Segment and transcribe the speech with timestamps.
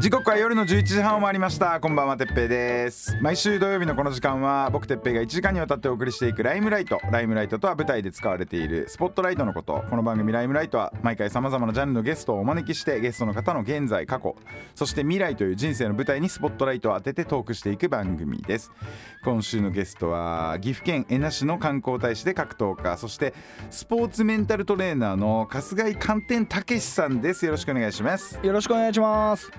[0.00, 1.80] 時刻は夜の11時半を回りました。
[1.80, 3.16] こんばんはてっぺいです。
[3.20, 7.00] 毎週土曜日のこの時間は僕てっぺいが1時間にわたってお送りしていくライムライト。
[7.10, 9.82] ライムライトとは舞台で使われているスポットライトのこと。
[9.90, 14.36] この番組ライムライトは毎回さまざまなジャンルのゲストをお招きしてゲストの方の現在過去
[14.76, 18.70] そして未来という人生の舞台にスポットライトを当ててトークしていく番組です。
[19.24, 23.34] 今週のゲストは岐阜県恵那市の観光大使で格闘家そして
[23.70, 27.44] スポーツメンタルトレーナーの春日井寒天武さんです。
[27.44, 28.38] よろしくお願いします。
[28.40, 29.50] よろしくお願いします。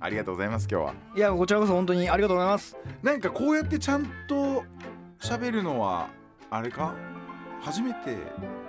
[0.00, 0.94] ありがとうございます今日は。
[1.16, 2.76] いやこちらこそ本当にありがとうございます。
[3.02, 4.64] なんかこうやってちゃんと
[5.20, 6.08] 喋るのは
[6.50, 6.94] あれか？
[7.60, 8.16] 初めて？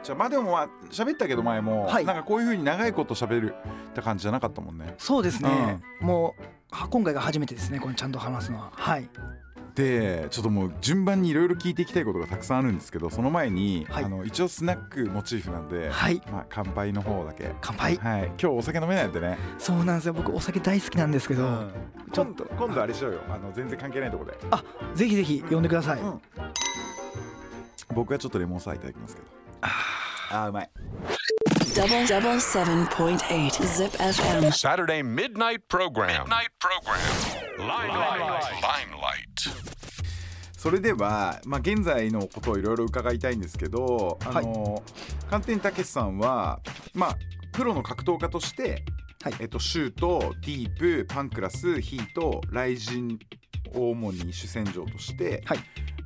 [0.02, 2.06] じゃあまあでもまあ喋ったけど前も、はい。
[2.06, 3.54] なんかこういう風に長いこと喋る
[3.90, 4.96] って感じじゃなかったもんね。
[4.98, 8.72] そうですね、もうは今回が初めてですねこれちゃんと話すのは。
[8.74, 9.08] はい
[9.80, 14.04] でちょっともう順番にいろいろ聞いていきたいことがたくさんあるんですけどその前に、はい。
[14.04, 16.22] あの一応スナックモチーフなんで、はい。
[16.32, 17.54] まあ、乾杯の方だけ。
[17.62, 17.96] 乾杯。
[17.96, 18.26] はい。
[18.26, 19.38] 今日お酒飲めないんでね。
[19.58, 20.14] そうなんですよ。
[20.14, 21.70] 僕お酒大好きなんですけど、
[22.12, 22.44] ちょっと。
[22.44, 23.22] 今度今度あれしようよ。
[23.30, 24.64] あの全然関係ないとこで、あ
[24.96, 26.22] ぜひぜひ呼んでください、うん。
[27.94, 29.28] 僕はちょっとレモンサワーいただきますけど。
[29.62, 30.50] あー。
[30.50, 30.70] うまい。
[31.76, 34.52] Double double seven point eight Zip FM.
[34.52, 36.28] Saturday midnight program.
[36.28, 37.40] Midnight program.
[37.58, 38.44] Limelight.
[38.62, 39.69] Limelight.
[40.60, 44.84] それでは、まあ、現在のことをいろいろ伺いたいんですけどあの、
[45.30, 46.60] 寒天たけしさんは、
[46.94, 47.18] まあ、
[47.54, 48.84] プロの格闘家として、
[49.24, 49.34] はい。
[49.40, 53.20] えっと、シュートディープパンクラスヒートライジン
[53.74, 55.60] を主に主戦場として、はい。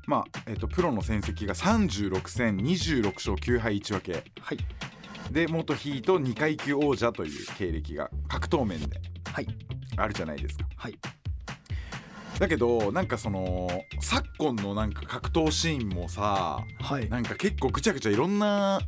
[0.05, 4.23] まあえっと、プロの戦績が36戦26勝9敗1分け。
[4.39, 4.57] はい。
[5.31, 9.47] で元ヒート2階級王者という経歴が格闘面ではい。
[9.97, 10.65] あるじゃないですか。
[10.75, 11.22] はい
[12.43, 13.69] だけどなんかその
[14.01, 17.09] 昨今のなんか格闘シーンもさはい。
[17.09, 18.81] なんか結構ぐちゃぐちゃいろんな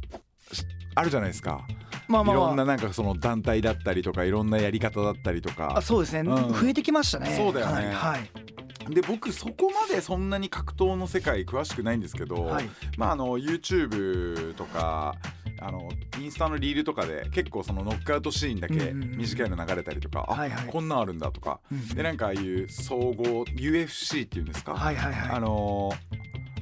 [0.52, 1.66] しあるじゃないですか、
[2.10, 5.78] まあまあ、いろんまななんかその団体だったりとかいろんなやり方だったりとあ、か。
[5.78, 6.54] あそうですね、うん。
[6.54, 7.34] 増えてきましたね。
[7.38, 7.94] そうだよね。
[7.94, 8.94] はい。
[8.94, 12.70] で僕そこまでそんなに格闘の世界詳しくないんですけど、はい。
[12.98, 15.16] まああの YouTube とか
[15.60, 15.90] あの
[16.20, 20.66] インスタのリールとかで結構そのノックアウトシーンだけうんうんうん短いの流れたりとか、はいはい。
[20.68, 25.38] あこんなんあるんだとか、うんでなんかああいう総合 UFC っていうんですか、はいはいはい。
[25.38, 25.92] あの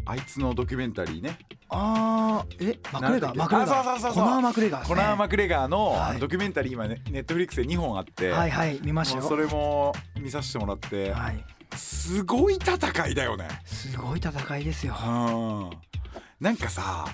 [0.06, 1.38] あいつのドキュメンタリーね。
[1.70, 3.38] あーえマクレガー？
[3.38, 4.24] マクレガあそうそうそうそう。
[4.24, 4.88] ーコナー・マクレガーね。
[4.88, 6.20] コナー・マクレガーのはい。
[6.20, 9.24] ドキュメンタリー今ねネットフリックスで2本あって、はいはい見ましたよ。
[9.24, 11.44] それも見させてもらって、はい。
[11.76, 13.48] すごい戦いだよね。
[13.66, 14.96] すごい戦いですよ。
[15.04, 15.70] うん。
[16.40, 17.06] なんかさ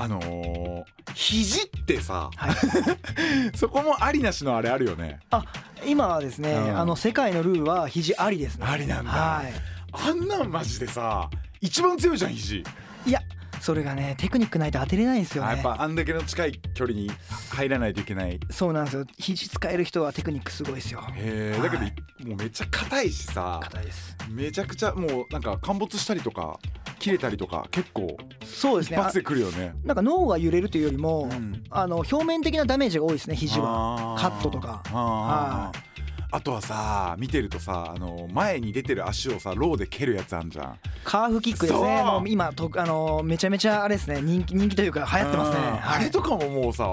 [0.00, 0.84] あのー
[1.14, 2.54] 肘ってさはい。
[3.56, 5.20] そこもありなしのあれあるよね。
[5.30, 5.44] あ
[5.86, 6.78] 今はですね、うん。
[6.78, 8.66] あの世界のルールは肘ありですね。
[8.66, 9.10] ありなんだ。
[9.10, 9.52] はい。
[9.92, 11.28] あんなんマジでさ
[11.60, 13.20] 一番強いじゃん肘、いや
[13.60, 15.50] それがねテクニックないと当てれないんですよね。
[15.50, 17.10] あやっぱあんだけの近い距離に
[17.50, 18.40] 入らないといけない。
[18.50, 19.04] そうなんですよ。
[19.18, 21.04] 肘使える人はテクニックすごいですよ。
[21.16, 22.24] へえだけど、はい。
[22.24, 23.60] もうめっちゃ硬いしさ。
[23.62, 24.16] 硬いです。
[24.30, 26.58] めちゃくちゃもうなんか陥没したりとか
[27.00, 28.98] 切れたりとか結構一そうですね。
[28.98, 29.74] あ発でくるよね。
[29.84, 31.62] なんか脳が揺れるというよりも、ん。
[31.70, 34.16] あの表面的なダメージが多いですね肘は。
[34.18, 34.82] カットとか。
[34.92, 35.90] あー。
[36.32, 40.78] あとはさ見てるとさあの前に出てる足をさローで蹴るやつあんじゃん。
[41.02, 42.02] カーフキックですね。
[42.04, 44.20] もう今とあのめちゃめちゃあれですね。
[44.22, 45.64] 人気人気というか流行ってますね、うん。
[45.72, 45.80] はい。
[45.82, 46.84] あれとかももうさ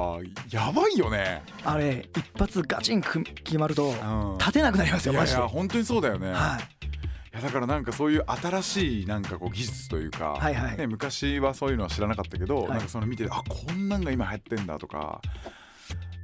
[0.49, 4.37] やばいよね、あれ一発ガチンく決まるとうん。
[4.39, 5.41] 立てなくなりますよいやいマジで。
[5.41, 6.76] や本当にそうだよね、はいい
[7.37, 10.77] やだからなんかそういう新しいなんかこう技術というか、はいはい。
[10.77, 12.69] ね、昔はそういうのは知らなかったけど、はい。
[12.69, 15.21] なんかその見ててあこんなんが今流行ってんだとか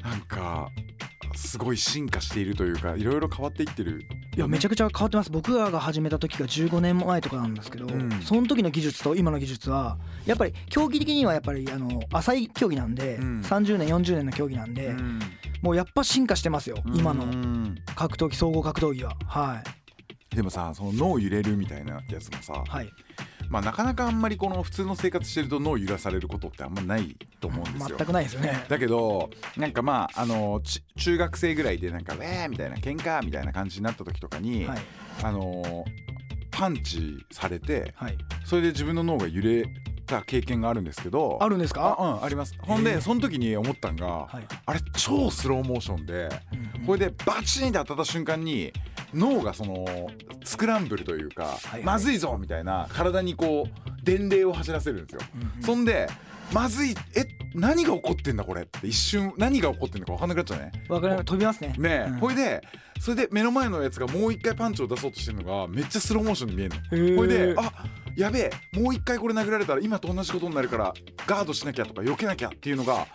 [0.03, 0.69] なんか
[1.35, 5.31] すごい進化しているというかいろいろ変わっていってるいやめちゃくちゃ変わってます。
[5.31, 8.09] 僕らが始めた時が15年前とかなんですけど、うん。
[8.21, 13.41] その時の技術と今の技術はやっぱり競技的にはやっぱりあの浅い競技なんで、うん。
[13.41, 15.19] 30年40年の競技なんで、うん。
[15.61, 17.75] もうやっぱ進化してますよ今うのん。
[17.95, 19.15] 格闘技総合格闘技は。
[19.27, 19.82] はい
[20.35, 22.89] でもさその脳揺れるみたいなやつもさ、はい。
[23.49, 27.97] まあ、なかなかあんまりこの普通の生活してると脳揺らされることってあんまないと思うんですよ。
[27.97, 28.07] 全。
[28.07, 28.65] くないですよね。
[28.67, 34.79] だけどなんかまああのち中学生ぐらいでなんか「ウェー!」みたいな喧嘩みたいな感じになった時とかに、はい。
[35.21, 35.85] あの
[36.49, 38.17] パンチされてはい。
[38.45, 39.65] それで自分の脳が揺れ
[40.05, 41.95] た経験があるんですけどあるんですか？
[41.99, 42.55] あうんあります。
[42.59, 44.43] ほんでその時に思ったんが、はい。
[44.65, 46.29] あれ超スローモーションで、
[46.85, 48.73] これでバチンって当たった瞬間に
[49.13, 49.85] 脳がその
[50.43, 55.21] スクランブルといいうか、はいまずいぞみたいな体にこう伝令を走らせるんですよ。
[55.61, 56.09] そんで
[56.51, 57.25] まずいえ
[57.55, 58.63] 何が起こってんだこれ？
[58.63, 60.71] って一瞬何が起こってんのか分かんなくなっちゃうね。
[60.89, 61.73] わかります飛びますね。
[61.77, 62.19] ねえ、うん。
[62.19, 62.61] ほいで
[62.99, 67.17] それで目の前のやつがもう一回パンチを出そうとしてるのがめっちゃスローモーションに見えるの。
[67.17, 67.71] ほいであ
[68.17, 70.93] やべえもう一回これ殴られたら今と同じことになるから
[71.25, 73.07] ガードしなきゃとか避けなきゃっていうのが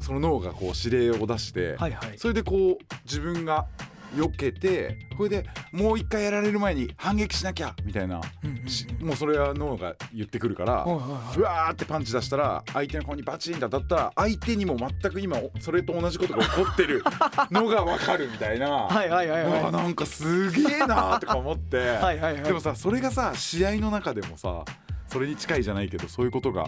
[0.00, 2.18] その脳がこう指令を出して、はいはい。
[2.18, 3.66] それでこう自分が
[4.14, 8.20] 避けてこれでもう一回やられる前に反撃しなきゃみたいな、
[9.00, 17.02] もうそれは脳が言ってくるから、うわーってパンチ出したら相手の顔にバチンって当たったら相手にも全く今それと同じことが起こってる
[17.50, 18.68] のが分かるみたいな。
[18.70, 19.72] はいはいはいはい。
[19.72, 21.76] なんかすげえなーとか思って。
[21.78, 22.42] はいはいはい。
[22.42, 24.64] でもさそれがさ試合の中でもさ
[25.08, 26.66] それに近いじゃないけどそういうことが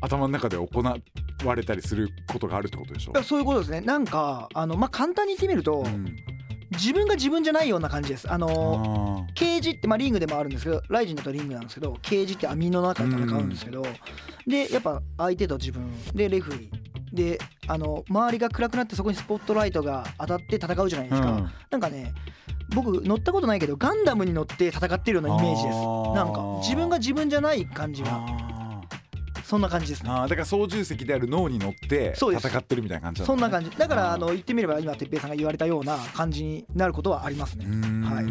[0.00, 3.22] 頭の中で行われたりすることがあるってことでしょ？
[3.22, 3.80] そういうことですね。
[3.80, 6.16] なんかあのまあ簡単に言ってみると、うん
[6.76, 8.30] 自分が自分じゃないような感じです。
[8.30, 13.82] あのあケージってまあリングでもあるんですけどライジンだとリングなんですけどケージって網の中で戦うんですけど、
[14.46, 16.86] でやっぱ相手と自分でレフリー。
[17.12, 21.50] であの周りが暗くなってそこにスポットライトが当たって戦うじゃないですか、うん。
[21.70, 22.12] なんかね
[22.74, 25.76] 僕乗ったことないけどガンダムに乗って戦ってるようなイメージです。
[26.14, 28.08] なんか自分が自分じゃない感じが。
[28.12, 28.55] あ
[29.46, 30.10] そんな感じですね。
[30.10, 33.70] ーあーだから操縦席である脳に乗って戦ってるみたいな感じそんな感じ。
[33.70, 37.64] だからあの言ってみれば今哲平さんが言われたような感じになることはありますね。
[38.04, 38.26] はい。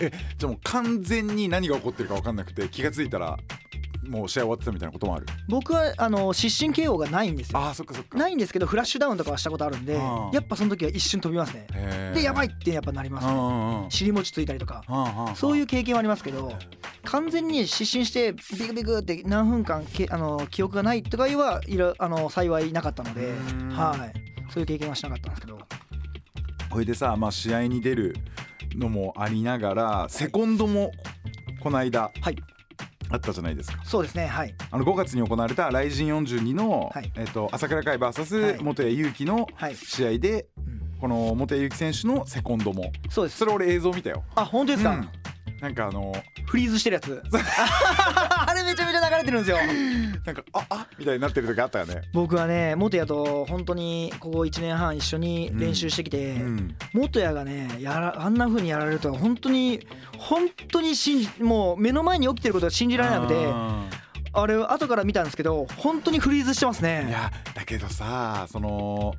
[0.00, 3.36] えじゃあもう完全に何が起こってるか分かんなくて気がついたら
[4.08, 5.26] もう試合終わってたみたいなこともある？
[5.48, 7.58] 僕はあの失神 KO がないんですよ。
[7.58, 8.16] あーそっかそっか。
[8.18, 12.12] ないんですけどフラッシュダウンとかはしたことあるんでやっぱその時は一瞬飛びますね。
[12.14, 13.86] でやばいってやっぱなりますね。
[13.90, 14.82] 尻餅ついたりとか。
[14.86, 16.52] はそういうう経験はありますけど
[17.04, 23.68] 完全に失神してビクビクって何分間けあの記憶がないとかいうはいろあの幸いなかったのでうん。
[23.70, 24.52] はい。
[24.52, 25.58] そういう経験はしなかったんですけど。
[26.70, 28.14] これでさ、まあ、試合に出る
[28.76, 30.92] のもありながらセコンドも
[31.60, 32.36] この間はい
[33.10, 33.82] あったじゃないですか。
[33.84, 34.54] そうですねはい。
[34.70, 37.12] あの5月に行われた「ライジン42の」はい。
[37.16, 38.62] えっと朝倉海は VS い。
[38.62, 40.80] 元谷祐希のはい、試合でうん。
[41.00, 42.92] この元谷祐希選手のセコンドも。
[43.08, 43.38] そうです。
[43.38, 44.22] それ俺映像見たよ。
[44.34, 45.08] あ本当ですか、うん
[45.60, 46.14] なんかあの
[46.46, 47.22] フリーズしてるやつ。
[47.30, 49.58] あれめちゃめちゃ流れてるんですよ。
[50.24, 52.02] なんかああみたいになってる時あったよね。
[52.12, 56.76] 僕はね元谷と本当にここ1年半一緒に練習してきて、うん。
[56.92, 59.86] 元谷がねやらあんな風にやられるとは本当に
[60.18, 63.86] 本当に信じもう目の前に起きてることが信じられなくてあ
[64.32, 67.04] あれ後から見たんですけど本当にフリーズしてますね。
[67.06, 69.14] ーいやだけどさその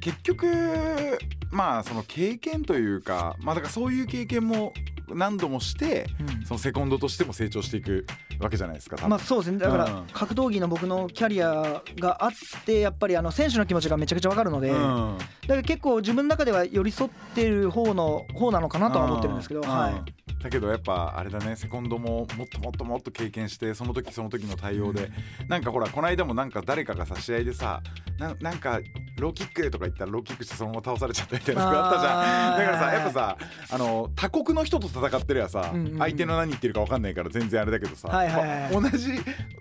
[0.00, 1.18] 結局
[1.50, 4.72] まあその経験というかまあだからそういう経験も
[5.08, 6.44] 何度もしてうん。
[6.44, 8.06] そのセコンドとしても成長していく
[8.40, 9.58] わけじゃないですかまあそうですね。
[9.58, 10.06] だからうん。
[10.12, 12.30] 格闘技の僕のキャリアがあっ
[12.64, 15.18] てやっぱりあの選手の気持ちがめちゃくちゃわかるので、だうん。
[15.18, 19.68] から結構自分の中では寄り添ってる方の方なのかなとは思ってるんですけど、うん。
[19.68, 19.92] はい。
[19.92, 20.04] うん
[20.42, 25.10] だけどやっぱあれだねセコンドももっともっともっと経験してその時その時の対応で、
[25.48, 27.80] なんかほらこの間もなんか誰かがさ試合でさ
[28.18, 28.80] ななんか
[29.18, 32.58] ローキックとか言ったらローキックしてそのまま倒されちゃったみたいなのがあったじゃん。
[32.58, 33.38] だからさやっぱさ
[33.70, 35.98] あの他国の人と戦ってるやさ、うんうんうん。
[35.98, 39.12] 相手の何言ってるか分かんないから全然あれだけどさ、はいはいはいまあ同じ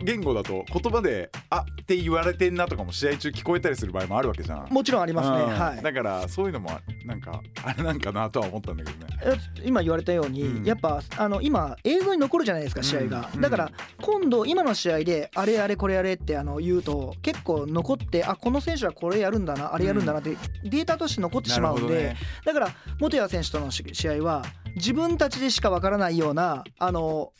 [0.04, 4.68] 言語だと言葉で「あって言われてんなとかも試合中聞こえたりする場合もあるわけじゃん。
[4.70, 5.60] もちろんありますね、うん。
[5.60, 5.82] はい。
[5.82, 6.72] だからそういうのも
[7.06, 9.14] なんかあれなんかなとは思ったんだけどね。
[9.24, 10.66] え今言われたように、うん。
[10.66, 13.42] やっぱあの今映像に残るじゃないですか試合が、うん。
[13.42, 13.72] だから
[14.02, 22.18] 今度今の試合であれあれこれやれってあの言うと結構残ってあこの選手はこれやるんだなあれやるんだなってデータとして残ってしまうんで、ね。
[22.46, 22.70] だから
[23.00, 24.44] 元谷選手とのし試合は
[24.76, 27.32] 自分たちでしかわからないようなあの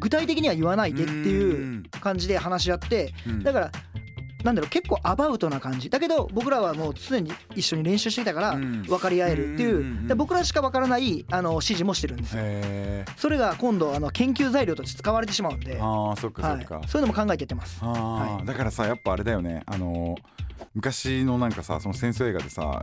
[0.00, 3.42] 具体的には言わないでっていう感じで話し合ってうん。
[3.42, 3.70] だから
[4.44, 5.88] なんだろう結構アバウトな感じ。
[5.88, 8.82] だけど僕らはもう常に一緒に練習してきたからうん。
[8.82, 12.42] 分かり合えるっていう、で僕らしか分からないあの指示もしてるんですよ。
[12.44, 16.62] へそれが今度あの研究材料として使われてしまうんで、ーあーそっかそはい。
[16.62, 17.82] っか、、そういうのも考えてやってます。
[17.82, 18.46] はい。
[18.46, 19.62] だからさやっぱあれだよね。
[19.64, 20.43] あのー
[20.74, 22.82] 昔のなんかさその戦争映画でさ、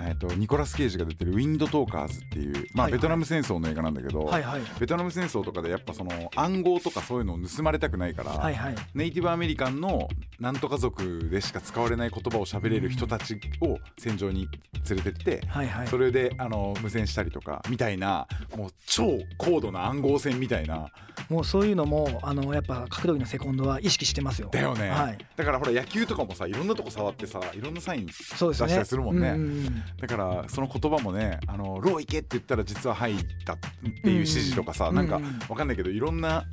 [0.00, 2.98] えー、とニコラス・ケイジが出てる「ウィンドトーカーズ」っていう、まあはいはい。
[2.98, 4.62] ベトナム戦争の映画なんだけど、はいはい。
[4.78, 8.74] ベトナム戦争とかでやっぱその暗号とかそういうのを盗まれたくないから、はいはい。
[8.94, 14.48] ネイティブアメリカンのなんとか族でしか使われない言葉を喋れる人たちを戦場に
[14.88, 15.88] 連れてって、はいはい。
[15.88, 20.88] それであの無線したりとかみたいなもう超高度な暗号戦みたいな。
[21.28, 24.48] もうそういうのもあのやっぱ格闘技のセコンドは意識してますよ。
[24.52, 25.18] だよね、はい。
[25.36, 28.06] だからほら野球とかもさいろんなとこ触ってさいろんなサイン。
[28.06, 29.30] 出したりするもんね。
[29.30, 33.14] ううんだからその言葉もね「あのロー行け」って言ったら実は「はい」
[33.44, 33.58] だっ
[34.02, 34.94] ていう指示とかさ、うん。
[34.96, 36.44] なんかうんわかんないけどいろんな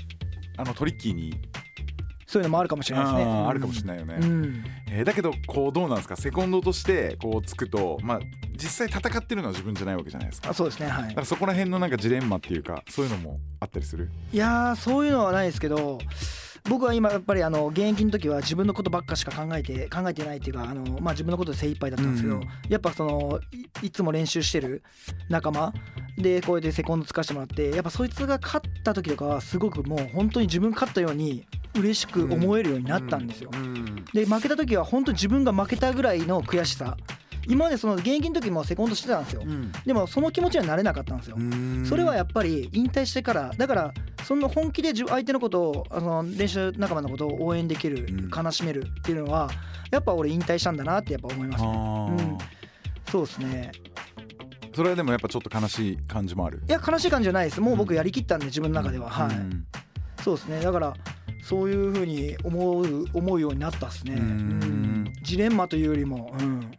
[0.58, 1.34] あのトリッキーに
[2.28, 3.24] そういうのもあるかもしれないですね。
[3.24, 4.64] あーあるかもしれないよね、うん。
[4.90, 6.16] えーだけどこうどうなんですか？
[6.16, 8.20] セコンドとしてこうつくとまあ
[8.56, 10.50] 実際戦ってるのは自分じゃないわけじゃないですか。
[10.52, 11.08] あそうですねはい。
[11.10, 14.10] だからそこら辺のなんかジレンマっていうかそういうのもあったりする？
[14.32, 15.98] いやーそういうのはないですけど
[16.70, 22.44] 僕は今やっぱりあの現役の時は自分のことばっかしか考えて考えてないっていうかあの、まあ、自分のことで精一杯だったんですけど、うん。
[22.70, 23.40] やっぱその
[23.82, 24.84] いいつも練習してる
[25.30, 25.74] 仲間
[26.18, 33.50] でこうやってセコンドつかしてもらってやっぱそいつが勝った時とかはすごくもう本当に自分勝ったように嬉しく思えるようになったんですよ。
[33.54, 34.06] うん。
[34.14, 36.98] で負けた時は本当に自分が負けたぐらいの悔しさ
[37.48, 39.42] 今までその現役の時もセコンドしてたんですよ。
[39.46, 39.72] うん。
[39.86, 41.36] でもその気持ちにはなれなかったんですよ。
[41.38, 41.86] うん。
[41.88, 43.94] それはやっぱり引退してからだから
[44.24, 49.50] そんな本気で相手のことをあの練習仲間のことを応援できるうん悲しめるっていうのは
[49.92, 52.30] やっぱ俺引退したんだなってやっぱ思いますあねー。
[52.32, 52.38] うん。
[53.10, 53.72] そうですね。
[54.74, 56.62] それはでもやっぱちょっと悲しい感じもある。
[56.68, 57.60] いや悲しい感じじゃないです。
[57.60, 59.66] もう僕やりきったんで自分の中では、はい、うん
[60.24, 60.62] そうですね。
[60.62, 60.94] だから
[61.44, 64.22] そういうふうに思う思うようになったっすね。
[65.24, 66.72] ジレンマというよりも、うん、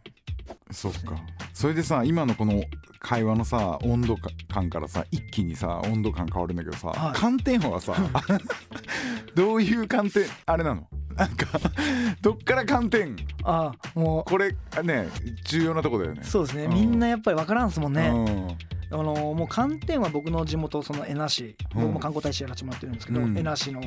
[0.73, 1.15] そっか。
[1.53, 2.63] それでさ今のこの
[2.99, 4.15] 会話のさ温度
[4.51, 7.15] 感からさ一気にさ温度感変わるんだけどさ、はい。
[7.15, 7.95] 寒天はさ
[9.35, 10.87] どういう寒天あれなの？
[11.15, 11.45] なんか
[12.21, 13.15] どっから寒天？
[13.43, 15.07] ああもこれね
[15.45, 16.21] 重要なとこだよね。
[16.23, 16.63] うそうですね。
[16.65, 16.73] うん。
[16.73, 18.57] みんなやっぱり分からんすもんね、うん
[18.93, 21.81] あのもう寒天は僕の地元その江那市うん。
[21.81, 23.37] 僕も観光大使やらせてもらってるんですけど、うん。
[23.37, 23.81] 江那市の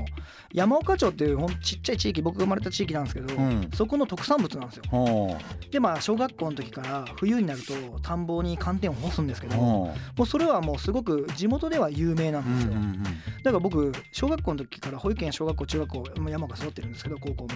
[0.52, 3.70] 山岡町っていうほんちっちゃい地域僕が生まれた地域なんですけど、うん。
[3.72, 4.82] そこの特産物なんですよ。
[4.90, 5.36] ほ
[5.70, 13.02] でまあ小学校の時から冬になると田んぼに寒天を干すんですけどもうそれはもうすごく地元では有名なうんうんですよ、ん。
[13.02, 13.10] だ
[13.44, 17.48] から僕小学校の時から保育園小学校中学校まあ山岡育ってるんですけど高校も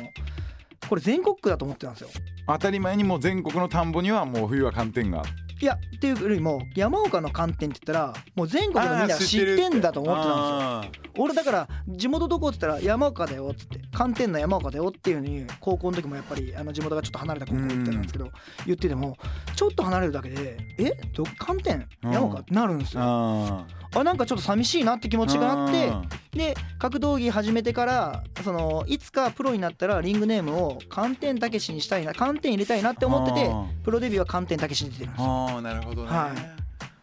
[0.89, 2.09] これ全国区だと思ってたんですよ。
[2.47, 5.23] 当たり前にもう全国の田んぼにはもう冬は寒天が
[5.61, 11.13] いやっていうよりも山岡の寒天って言ったらもう全国のみんなが知ってんだと思ってたんですよ。
[11.19, 18.31] 俺だから地元どこって言ったら山岡だよっつって寒天の山岡だよっていうふうに高校の時もやっぱりあの地元がちょっと離れた高校行ってたんですけど
[18.65, 19.19] 言ってても
[19.55, 20.93] ちょっと離れるだけでえ？
[21.15, 23.03] ど寒天山岡ってなるんですよ。
[23.03, 35.27] ああなんかちょっと寂しいなって気持ちがあってあで格闘技始めてからそのいつかプロになったらリングネームを寒天たけしにしたいな寒天入れたいなって思っててあプロデビューは寒天たけしに出てるんですよ。
[35.29, 36.31] あーなるほどね、はい。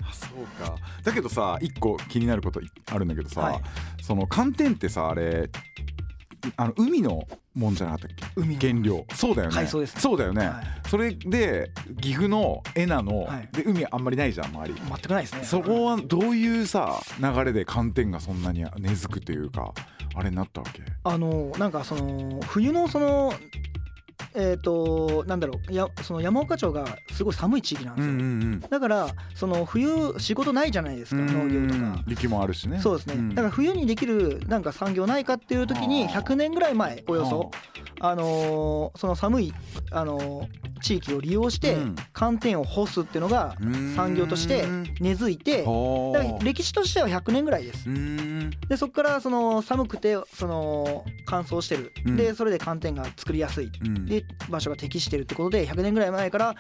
[0.10, 0.76] あそうか。
[1.04, 3.62] だけどさ一個気になることあるんだけどさ、はい。
[4.02, 5.50] その寒天ってさあれ
[6.56, 8.42] あの海のもんじゃなかったっけ？
[8.42, 9.06] 海の原料。
[9.14, 9.56] そうだよね。
[9.56, 10.90] 海藻ですそうだよね、はい。
[10.90, 13.50] それで岐阜の恵那の、はい。
[13.52, 14.74] で海あんまりないじゃん周り。
[14.74, 15.44] 全くないですね。
[15.44, 19.74] そこはどういうさ流れで寒天がそんなに根付くというか
[20.16, 20.84] あれになったわけ？
[21.04, 23.34] あのなんかその冬のその
[24.38, 32.04] えっ、となんだろうやその山岡町がすごい寒い地域なんですよ、んだからその冬仕事ないじゃないですか農業とか。
[32.08, 32.80] 雪もあるしね。
[32.80, 33.30] そうですね、ん。
[33.30, 37.52] だから冬にできるなんか産業ないかっていう時にあー100年ぐらい前およそ
[38.00, 39.54] あのーその寒い、
[39.92, 41.96] あのー地域を利用してうん。
[42.14, 43.96] 寒天を干すっていうのがうん。
[43.96, 44.66] 産業として
[45.00, 47.90] 根付いてほだから歴史としては100年ぐらいです。
[47.90, 48.50] うーん。
[48.70, 52.16] でそこからその寒くてその乾燥してる、うん。
[52.16, 53.72] でそれで寒天が作りやすい。
[53.84, 54.06] うん。
[54.06, 56.56] で場所が適してるってことで100年ぐらい前から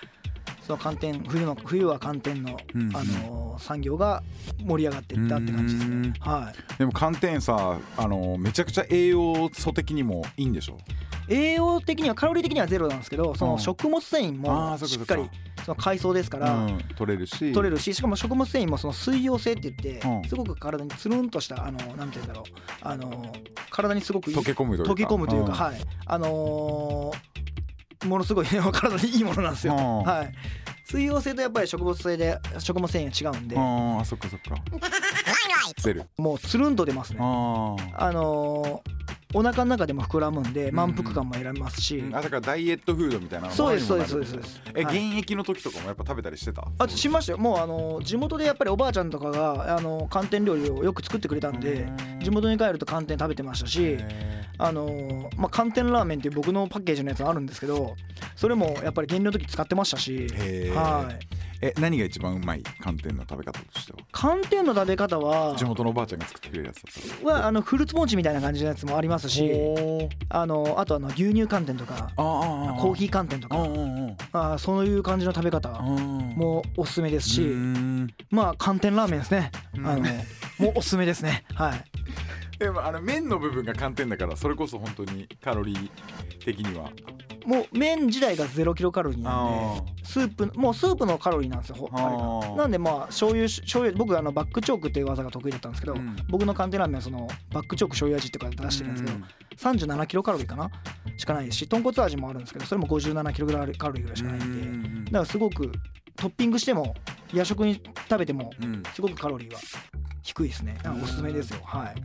[0.65, 2.95] その寒天冬の冬は寒天の、うん。
[2.95, 4.21] あのー産業が
[4.63, 6.01] 盛り上がっていったって感じですうん。
[6.03, 6.77] ねはい。
[6.77, 10.77] でも寒天さあのめちゃくちゃ栄養素的にもいいんでしょ？
[11.27, 15.27] 栄養的にはカロリー的にはゼロなんですけどその食物繊維もしっかり
[15.65, 17.51] その海藻ですから、うん、取れるし。
[17.51, 20.29] 取れるししかも食物繊維もその水溶性って言って、うん。
[20.29, 22.43] すごく体につるんとしたあのなんて言うんだろう。
[22.81, 23.33] あの
[23.71, 24.91] 体にすごくいい溶け込むというか。
[24.93, 25.53] 溶け込むというか、ん。
[25.53, 25.81] はい。
[26.05, 27.26] あのー
[28.05, 30.03] ものすごい 体にいいものなんですよ、うん。
[30.03, 30.33] はい。
[30.85, 34.55] 水溶性とやっぱり食物性で食物繊維が違うんで、あーあそっかそっか。
[35.83, 36.05] 出る。
[36.17, 37.19] もうつるんと出ますね。
[37.21, 38.96] ああのー
[39.33, 40.75] お腹の中でも膨らむんでん。
[40.75, 44.61] 満腹感も得られますし、あだからダイエットフードみたいなのそうですそうもですそうですそうです。
[44.73, 45.07] え、はい。
[45.09, 46.65] 現役の時とかもやっぱ食べたりしてた？
[46.79, 47.37] あしましたよ。
[47.37, 52.19] もうあの地元でやっぱりおばあちゃんとかがあの寒天料理をよく作ってくれたんでうん。
[52.21, 57.95] 地元に帰ると寒天食べてましたしへあのまあ寒天ラーメンっていう僕のパッケージのやつがあるんですけど
[58.35, 60.27] それもやっぱり減量の時使ってましたし
[60.73, 63.99] はいえ何が一番うまい寒天の食べ方としては？
[64.11, 67.27] 寒天の食べ方は地元のおばあちゃんが作ってくれるやつだった。
[67.27, 73.57] はあのフルーツポンチみたいな感じのやつもありますしおあのあとあの牛乳寒天とかコーヒー寒天とか
[74.33, 76.33] あそういう感じの食べ方うん。
[76.37, 78.07] もおすすめですしうん。
[78.29, 79.51] まあ寒天ラーメンですね。
[79.75, 79.87] うん。
[79.87, 80.01] あの
[80.59, 81.43] もうおすすめですね。
[81.55, 81.83] はい。
[82.59, 85.89] でもあの麺の部分が寒天だからそれこそ本当にカロリー
[86.43, 86.89] 的には
[87.47, 92.55] もう麺自体が0キロカロリーなんあでスープもうスープのカロリーなんですよほあれが。
[92.57, 96.17] なんでまあ醤油醤油僕あのバックチョークっていう技が得意だったんですけど、うん。
[96.29, 100.69] 僕の寒天ラーメンはそのバックチョーク醤油味っていうか出してるんですけど、37キロカロリーかな？
[101.17, 104.69] しかないし豚骨味もあるんですけどそれも57キロカロリーぐらいしかないんで、う
[105.01, 105.71] んだからすごく
[106.17, 106.95] トッピングしても
[107.33, 108.83] 夜食に食べてもうん。
[108.93, 109.59] すごくカロリーは
[110.21, 110.77] 低いですね。
[111.01, 111.61] おすすめですよ。
[111.63, 111.95] はい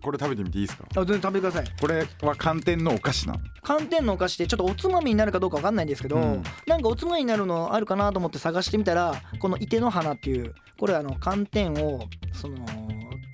[0.00, 0.84] これ食べてみていいですか？
[0.90, 1.76] あ全然食べてください。
[1.80, 3.40] これは寒天のお菓子なの？
[3.62, 6.42] 寒天のお菓子ってちょっとおつまみになるかどうかわかんないんですけど、うん。
[6.66, 12.56] なんかおつまみになるのあるかなと思って探してみたらこのいての花っていうこれあの寒天をその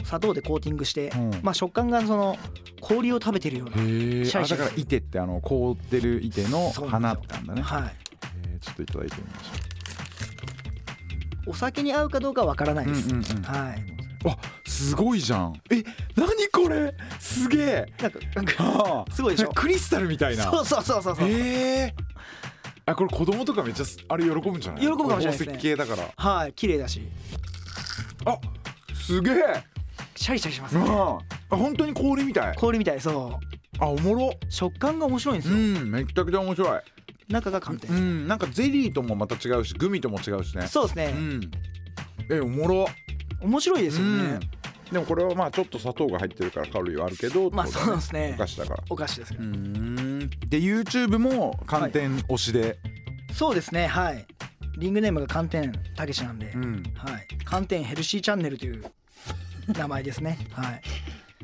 [0.04, 1.30] 砂糖でコーティングして、うん。
[1.42, 2.36] まあ食感がその
[2.80, 4.48] 氷を食べてるようなシャリシャリ。
[4.48, 7.62] だから「いて」ってあの凍ってるいての花ってなんだね。
[7.62, 7.82] はい。
[8.46, 9.50] えーちょっといただいてみまし
[11.46, 13.42] お酒に合うかどうかわからないょうです、うんうんうん。
[13.44, 13.82] はい。
[14.26, 14.36] あ
[14.78, 15.60] すごいじゃん。
[15.70, 15.82] え
[16.16, 16.94] 何これ？
[17.18, 17.86] すげえ。
[18.00, 19.50] なんかなんかすごいでしょ。
[19.50, 20.44] クリスタルみたいな。
[20.44, 21.28] そうそうそうそうそう。
[21.28, 21.94] へえ
[22.86, 24.82] あこれ子供とかめっちゃあれ喜ぶんじゃない？
[24.82, 25.46] 喜ぶかもしれないですね。
[25.46, 26.08] 宝石系だから。
[26.16, 27.02] はい綺麗だし。
[28.24, 28.38] あ
[28.94, 29.34] すげえ。
[30.16, 30.76] シャリシャリします。
[30.76, 30.84] うん。
[30.84, 31.18] ねあ
[31.56, 32.56] 本当に氷みたい。
[32.56, 33.82] 氷みたいそう。
[33.82, 34.30] あおもろ。
[34.48, 36.80] 食感が面白いんですうよ、んめちゃくちゃ面白い。
[37.28, 40.66] 中が寒天、うんなんかゼリーともまた違うしグミとも違うしね。
[40.66, 41.40] そうですね、うん。
[42.30, 42.86] えおもろ。
[43.40, 44.40] 面白いですよね、うん
[44.90, 48.32] でもこれはまあちょっと砂糖が入ってるからカロリーはあるけどまあそうですね。
[48.36, 48.84] お菓子だから。
[48.90, 50.30] お菓子ですけど、うん。
[50.30, 52.78] で YouTube も寒天推しで、
[53.34, 53.86] そうですね。
[53.86, 54.26] はい。
[54.78, 56.82] リングネームが寒天たけしなんで、うん。
[56.94, 57.26] はい。
[57.44, 58.84] 寒天ヘルシーチャンネルという
[59.68, 60.38] 名前ですね。
[60.52, 60.82] はい。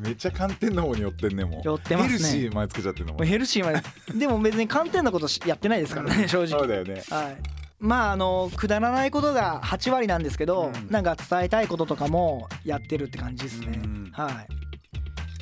[0.00, 1.62] めっちゃ寒天の方に寄ってんねもう。
[1.64, 2.18] 寄ってますね。
[2.18, 4.18] ヘルシー前つけちゃってんのもヘルシーまで。
[4.18, 6.48] でも別に寒天のことしやってないですからね正直。
[6.48, 7.02] そうだよね。
[7.10, 7.36] はい
[7.84, 10.90] まああのくだらないことが8割なんですけど、うん。
[10.90, 14.10] なんか伝えたいこととかもやってるって感じですね、うん。
[14.12, 14.34] はい。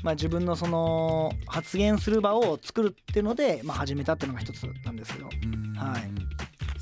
[0.02, 5.26] まあ自分のその発言する場を作るっていうので、まあ、始めたっていうのが一つなんですけど。
[5.26, 5.32] はい。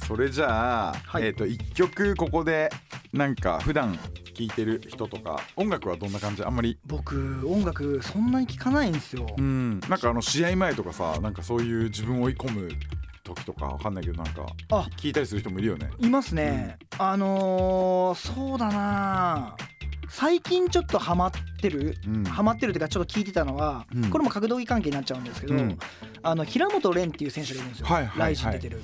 [0.07, 1.27] それじゃあ、はい。
[1.27, 2.71] えっ、と一曲ここで
[3.13, 3.99] なんか普段
[4.33, 6.43] 聴いてる人とか音楽はどんな感じ？
[6.43, 6.79] あんまり。
[6.87, 9.81] 僕音楽そんなに聞かないんですよ、うん。
[9.91, 12.71] なんかあの試合前とかさなんかそういう自分を追い込む
[13.25, 14.89] 時とかわかんないけどなんかあ。
[14.97, 15.91] 聞いたりする人もいるよね。
[15.99, 19.57] いますね、あのーそうだな。
[20.09, 22.25] 最近ちょっとハマってる、うん。
[22.25, 24.11] ハマってるというかちょっと聞いてたのは、うん。
[24.11, 25.79] これも格闘技関係になっちゃうんですけど、うん。
[26.23, 28.19] あの平本蓮っていう選手がいるんですよ、はいはいはい。
[28.19, 28.83] ライジン出てる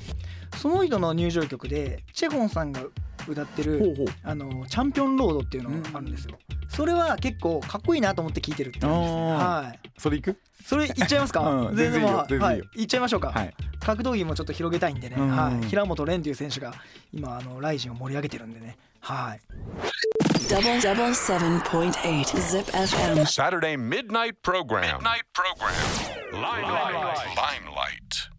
[0.56, 2.82] その人の入場曲でチェホンさんが
[3.28, 4.06] 歌ってるほうほう。
[4.22, 6.38] あのチャンピオンロードっていうのがあるんですよ、
[6.68, 9.32] それは結構かっこいいなと思って聞いてるって感じですね。
[9.32, 9.90] はい。
[9.98, 10.38] それいく？
[10.64, 11.76] それ言っちゃいますか、 うん。
[11.76, 12.44] 全然いい全然いいよ。
[12.44, 13.54] はい、言っちゃいましょうか、はい。
[13.80, 15.30] 格闘技もちょっと広げたいんでね、うん。
[15.30, 16.72] はい、平本蓮という選手が
[17.12, 18.76] 今あのライジンを盛り上げてるんでね。
[19.00, 19.40] はい。
[20.48, 23.26] Double double seven point eight Zip FM.
[23.26, 24.98] Saturday midnight program.
[24.98, 25.72] Midnight program.
[26.32, 27.16] Limelight.
[27.34, 28.35] Limelight.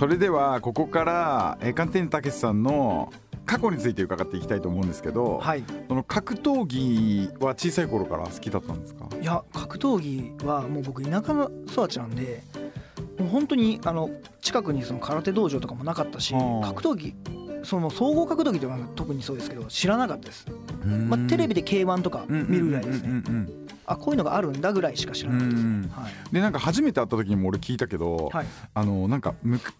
[0.00, 3.12] それではここからえー寒天たけしさんの
[3.44, 5.64] 過去について伺っていきたいと思うんですけど、はい。
[5.88, 9.06] その格闘技は小さい頃から好きだったんですか？
[9.20, 12.42] いや格闘技はもう僕田舎の育ちなんで
[13.18, 14.08] もう本当にあの
[14.40, 17.14] 近くにその空手道場とかもなかったしうん格闘技
[17.62, 20.46] その総合格闘技というのは特にそうですけど知らなかったです、
[20.86, 23.08] まあ、テレビで k 1とか見るぐらいですね。
[23.10, 25.66] うんうんあこういうのがあるんだぐらいしか知らなかったです。
[25.66, 25.90] うん。
[25.92, 26.12] はい。
[26.32, 28.46] でなんか初めて会った時にも俺聞いたけど、はい。
[28.72, 29.72] あのなんかむく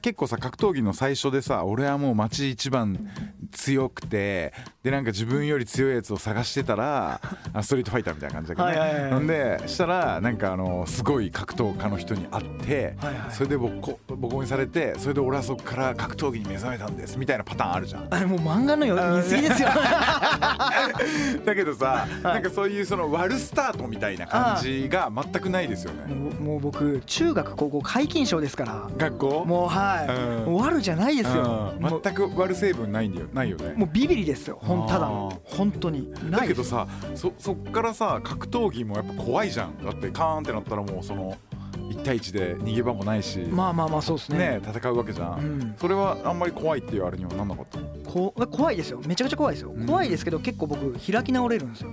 [0.00, 3.08] 結構さ格闘技の最初でさ俺はもう町一番
[3.52, 7.20] 強くてでなんか自分より強いやつを探してたら
[7.52, 13.32] あストリートファイターみたいな感じだけどね、はいはいはいなんでしたらなんかあのすごい格闘家の人に会って、はいはい。
[13.32, 18.06] それでボコボコにされてそれで俺はそこから格闘技に目覚めたんですみたいなパターンあるじゃん。
[18.10, 19.68] あれもう漫画のよ見すぎですよ。
[21.44, 26.14] だけどさ、なんかそういうその悪スタートみたいな感じが全くないですよね。
[26.14, 28.88] もうもう僕中学高校皆勤賞ですから。
[28.96, 29.44] 学校？
[29.44, 30.08] もうはい、
[30.46, 30.56] うん。
[30.62, 32.00] 悪じゃないですよ、うん。
[32.02, 33.26] 全く悪成分ないんだよ。
[33.32, 33.74] ないよね。
[33.76, 36.10] もうビビリですよほんただあの本当に。
[36.30, 36.40] ない。
[36.42, 39.84] だけどさそそっからさ格闘技もやっぱ怖いじゃん。
[39.84, 41.36] だってカーンってなったらもうその
[41.72, 44.38] 1対1で逃げ場もないし、まあまあまあそうですね。
[44.38, 45.74] ね戦うわけじゃん、うん。
[45.78, 47.86] それはあんまり怖いっていうあれにはなんなかったの？
[48.04, 49.00] こ怖いですよ。
[49.06, 49.86] めちゃくちゃ怖いですよ、うん。
[49.86, 51.90] 怖いですけど結構僕開き直れるんですよ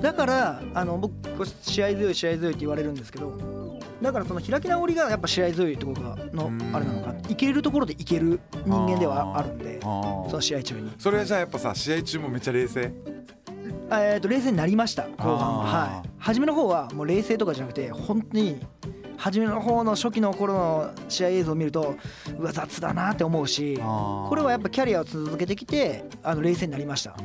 [0.00, 1.14] だからあの僕
[1.62, 3.36] 試合強い試合強いって言われるんですけど
[4.00, 6.74] だからその開き直りがやっぱ試合強いところがのうん。
[6.74, 7.14] あれなのか。
[7.28, 9.86] いけるところでいける人間ではあるんでそ
[10.32, 10.90] の試合中に。
[10.98, 12.92] それはじゃあやっぱさ試合中もめっちゃ冷静？
[13.92, 15.64] えーと冷静になりました後半は。
[15.64, 16.08] はい。
[16.18, 18.58] 初めの方はもう冷静とかじゃなくて本当に
[19.20, 21.94] 初めの方の初期の頃の試合映像を見ると
[22.38, 27.10] うわ雑だなって思うしここれはやっぱキャリアを続けてきてあの冷静になりました。
[27.10, 27.16] は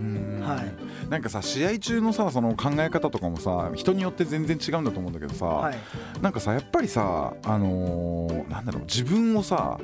[0.55, 1.09] はい。
[1.09, 5.77] なんかさ試合中のさその考え方とかもさ人によって全然違うんだと思うんだけどさ、はい。
[6.21, 9.79] なんかさやっぱりさあのーなんだろう自分をさ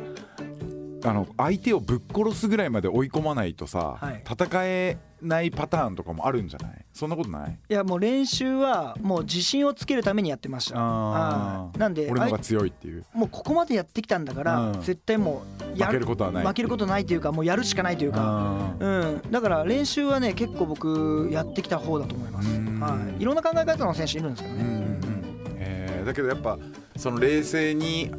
[1.04, 4.24] あの相手をぶっ殺すぐらいまで追い込まないとさ、はい。
[4.30, 6.86] 戦えないパターンとかもあるんじゃない？
[6.94, 7.58] そんなことない？
[7.70, 10.80] いやもう練習はもう自信をつけるためにやってました。
[10.80, 11.78] あはい。
[11.78, 13.06] なんで俺のが強いっていう。
[13.14, 14.82] もうここまでやってきたんだから、うん。
[14.82, 15.44] 絶対も
[15.76, 22.80] うや負けることはない負けることないというかもうやるしかないというか、うん、だから練習はね結構僕やってきた方だと思います、うん。
[22.80, 24.64] はい、いろんな考え方の選手いるんですけどね、
[25.58, 26.58] えーだけどやっぱ
[26.98, 28.12] その冷静に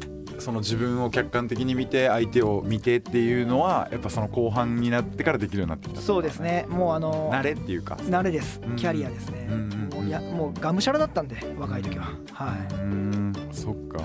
[0.43, 6.65] その自分を客観的に見て相手を見てっていうのはやっぱその後半になってからできるようになってきたそうですね。
[6.67, 7.95] もうあの慣れっていうか。
[7.95, 8.59] 慣れです。
[8.61, 8.75] うん。
[8.75, 9.47] キャリアですね、
[9.93, 12.07] もうやもうがむしゃらだったんで若い時は。
[12.33, 14.03] はうーんそっか。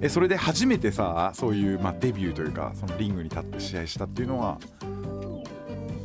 [0.00, 4.58] えそれで初めてさそういう、まあ、デビューというかそのリングに立って試合したっていうのは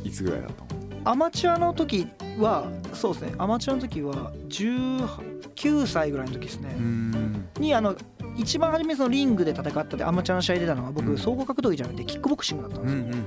[0.04, 0.80] いつぐらいだったの？
[0.80, 2.06] いアマチュアの時
[2.38, 3.34] はそうですね。
[3.38, 7.48] アマチュアの時は19歳ぐらいの時ですね、ん。
[7.58, 7.96] にあの
[8.36, 11.18] 一番初めそのリングで戦ったでアマチュアの試合出たのは僕、うん。
[11.18, 13.24] 総合格闘技じゃなくてキックボクシングだったんですよ、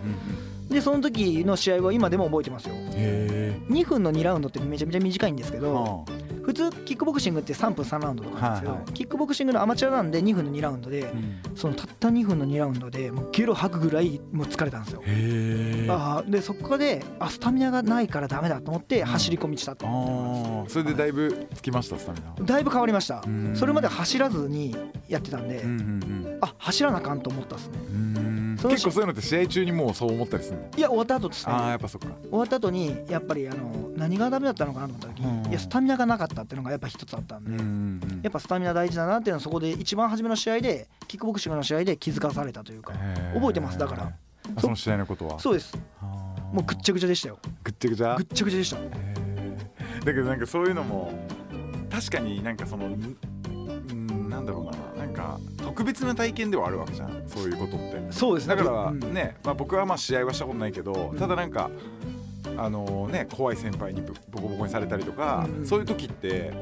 [0.69, 2.75] でその時の試合は今でも覚えてますよ。
[2.75, 6.05] へ2分の2ラウンドってめちゃめちゃ短いんですけえど
[6.43, 8.93] 普通キックボクシングって3分3ラウンドとかなんですけど、はいはい。
[8.93, 11.11] キックボクシングのアマチュアなんで2分の2ラウンドで
[11.55, 15.01] そのたった2分の2ラウンドでもうゲロ吐くぐらいもう疲れたんですよ。
[15.89, 22.45] あでそこであスタミナがないからダメだと思って走り込みしたとあそれでだいぶつきましたスタミナ。
[22.45, 23.23] だいぶ変わりました。
[23.25, 23.55] うん。
[23.55, 24.75] それまで走らずに
[25.07, 27.77] やってたんで、うんうんあ走らなあかんと思ったっすね
[28.69, 30.63] 結構そういうのって試合中にもうそう思ったりするの？
[30.77, 31.53] いや終わった後ですね。
[31.53, 32.07] ああやっぱそっか。
[32.21, 35.49] 終わった後にやっぱりあの何がダメだったのかなと思った時に、うん。
[35.49, 42.93] いやスタミナがなかったっていうのがやっぱ一つあったんで、うんうんやっぱスタミナ大事だなっていうのはそこで一番初めの試合でキックボクシングの試合で気づかされたというか
[43.33, 44.13] 覚えてますだから。
[44.55, 45.39] あその試合のことは？
[45.39, 45.77] そうです。
[46.51, 47.39] もうぐっちゃぐちゃでしたよ。
[47.63, 48.15] ぐっちゃぐちゃ？
[48.15, 48.77] ぐっちゃぐちゃでした。
[48.77, 51.13] だけどなんかそういうのも
[51.89, 54.71] 確かになんかそのんんなんだろうな
[55.83, 57.23] 特別な体験ではあるわけじゃん。
[57.27, 58.01] そういうことって。
[58.11, 58.99] そうですだからうん。
[59.13, 61.69] ね、まあ、僕はまあ試合はしたことないけどただなんか
[62.55, 65.65] あのね怖い先輩にボボコボコにされたりとか、うん。
[65.65, 66.53] そういう時って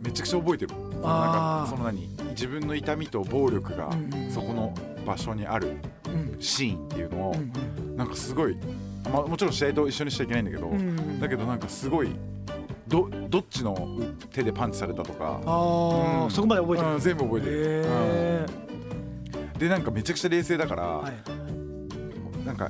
[0.00, 0.74] めちゃくちゃ覚えてる。
[0.74, 3.90] なんかその何自分の痛みと暴力が
[4.30, 4.74] そこの
[5.06, 6.36] 場所にあるうん。
[6.40, 8.56] シーンっていうのをうんなんかすごい、
[9.04, 10.72] まあ、もちろん試合と一緒にしちゃいけないんだけど、
[11.20, 12.08] だけどなんかすごい
[12.88, 13.98] どどっちの
[14.32, 16.30] 手でパンチされたとか、あー、うん。
[16.30, 16.90] そこまで覚えてる。
[16.90, 18.46] うん全部覚えてる、へ
[19.52, 19.58] うん。
[19.58, 22.46] でなんかめちゃくちゃ冷静だから、ーはい。
[22.46, 22.68] なんか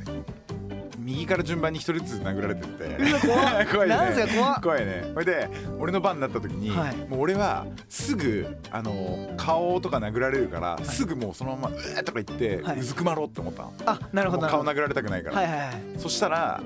[0.99, 2.85] 右から順番に一人ずつ殴られてって。
[3.73, 3.97] 怖いよね。
[3.97, 4.27] なんせ
[4.63, 5.11] 怖いね。
[5.13, 5.49] それで
[5.79, 6.97] 俺の番になった時に、はい。
[7.09, 12.79] もう俺はすぐあの顔とか殴られるから、すぐもうそのまま「うー」とか言って、はい。
[12.79, 13.73] うずくまろうって思ったの。
[13.87, 15.71] あなるほど顔殴られたくないから、はいはいはい。
[15.97, 16.61] そしたら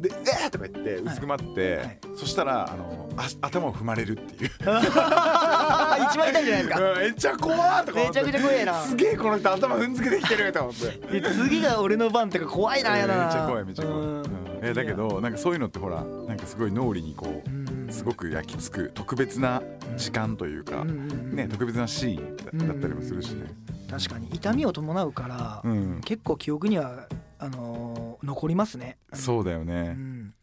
[0.00, 1.98] で「えー!」とか言ってうずくまって、はい。
[2.16, 4.50] そしたらあのあ頭を踏まれるっていう。
[4.66, 6.92] あ 一番痛いんじゃないですか。
[6.92, 8.74] うんめっちゃ怖ーとかめちゃくちゃ怖えな。
[8.82, 11.00] すげえこの人頭踏んづけてきてると思って。
[11.12, 13.24] え次が俺の番ってか怖いなやだな。
[13.24, 14.06] めっちゃ怖いめっちゃ怖い、うん。
[14.16, 14.24] うん。
[14.62, 17.42] えだけどなんかそういうのってほらなんかすごい脳裏にこ
[17.88, 19.62] うすごく焼き付く特別な
[19.96, 23.46] 時間というか、ね特別なシーンだだったりもするしね、
[23.90, 24.28] 確かに。
[24.32, 26.00] 痛みを伴うから、うん。
[26.04, 27.06] 結構記憶には
[27.42, 28.98] あのー残りますね。
[29.12, 30.34] うそうだよね、ん。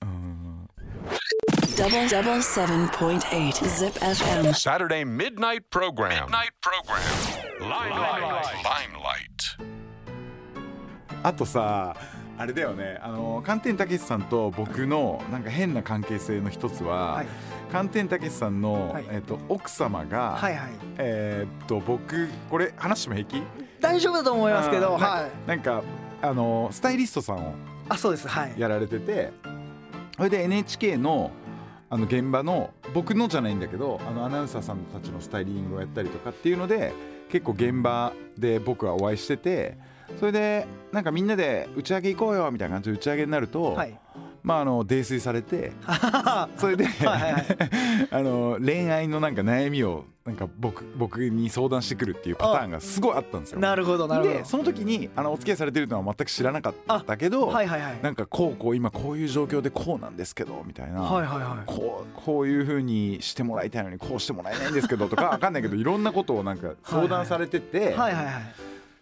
[1.78, 4.52] Double double seven point eight Zip FM.
[4.54, 6.26] Saturday midnight program.
[6.26, 6.98] Midnight program.
[7.62, 8.46] Limelight.
[8.64, 9.68] Limelight.
[11.22, 11.96] あとさ
[12.40, 12.98] あれだよね。
[13.02, 17.28] あの寒天たけしさんと僕のなんか変な関係性の一つは、はい。
[17.72, 19.06] 寒天たけしさんの、はい。
[19.12, 20.72] えっと奥様が、はいはい。
[20.98, 23.44] えーっと僕これ話しても平気？
[23.80, 25.48] 大丈夫だと思いますけどはい。
[25.48, 25.84] なんか
[26.22, 27.54] あのスタイリストさんを
[27.90, 28.28] あそうです。
[28.28, 28.54] はい。
[28.58, 29.32] やられてて
[30.16, 31.32] それで NHK の
[31.90, 36.92] あの現場の僕のじゃないんだけどあのアナウンサーさんたちのスタイリングをやったりとかっていうので
[37.30, 39.78] 結構現場で僕はお会いしてて
[40.20, 43.98] それでなんかみんなで打ち上げ行こうよみたいな感じで打ち上げになると、はい
[44.48, 45.74] まああの泥酔されて
[46.56, 46.88] それで
[48.10, 53.60] あの恋愛のなんか悩みをなんか僕僕に相談してくるっていうパターンがすごいあったんですよ。
[53.60, 61.66] なるほどなるほでその時にあのお付き合いされてるのは全く知らなかったけど、どはいはいはいなんかこうこう今こういう状況でこうなんですけどみたいな、はいはいはい。
[61.66, 68.34] こうこういう風にしてもらいたいのにこうしてもらえないんですけどとか わかんないけどいろんなことをなんか相談されてて、はいはいはい。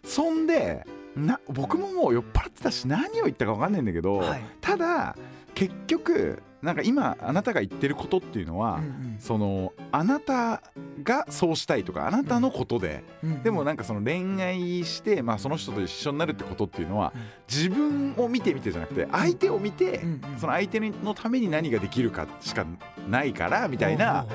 [0.04, 0.84] そんで
[1.16, 4.44] な僕ももう酔っ払ってたし何を言ったかわかんないんだけど、はい。
[4.60, 5.16] ただ
[5.56, 10.62] 結局なんか今あなたが言ってることっていうのは、うんそのあなた
[11.02, 13.30] がそうしたいとかあなたのことで、うん。
[13.30, 17.22] うんでもなんかその恋愛して、まあ、その人と一緒になるってことっていうのは、うん。
[17.48, 20.38] 自分を見て見てじゃなくて相手を見て、うんうん。
[20.38, 22.66] その相手のために何ができるかしか
[23.08, 24.26] ないからみたいな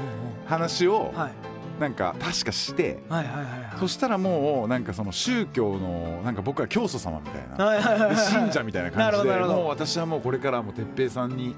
[0.48, 1.51] 話をはい
[1.82, 3.80] なんか確かしてはいはいはいはい。
[3.80, 7.66] そしたらもうなんかその宗教のなんか僕は教祖様みたいな。
[7.66, 8.16] はいはいはいはい。
[8.16, 11.56] で信者みたいなな感じでもう私はもうこれからもう哲平さんに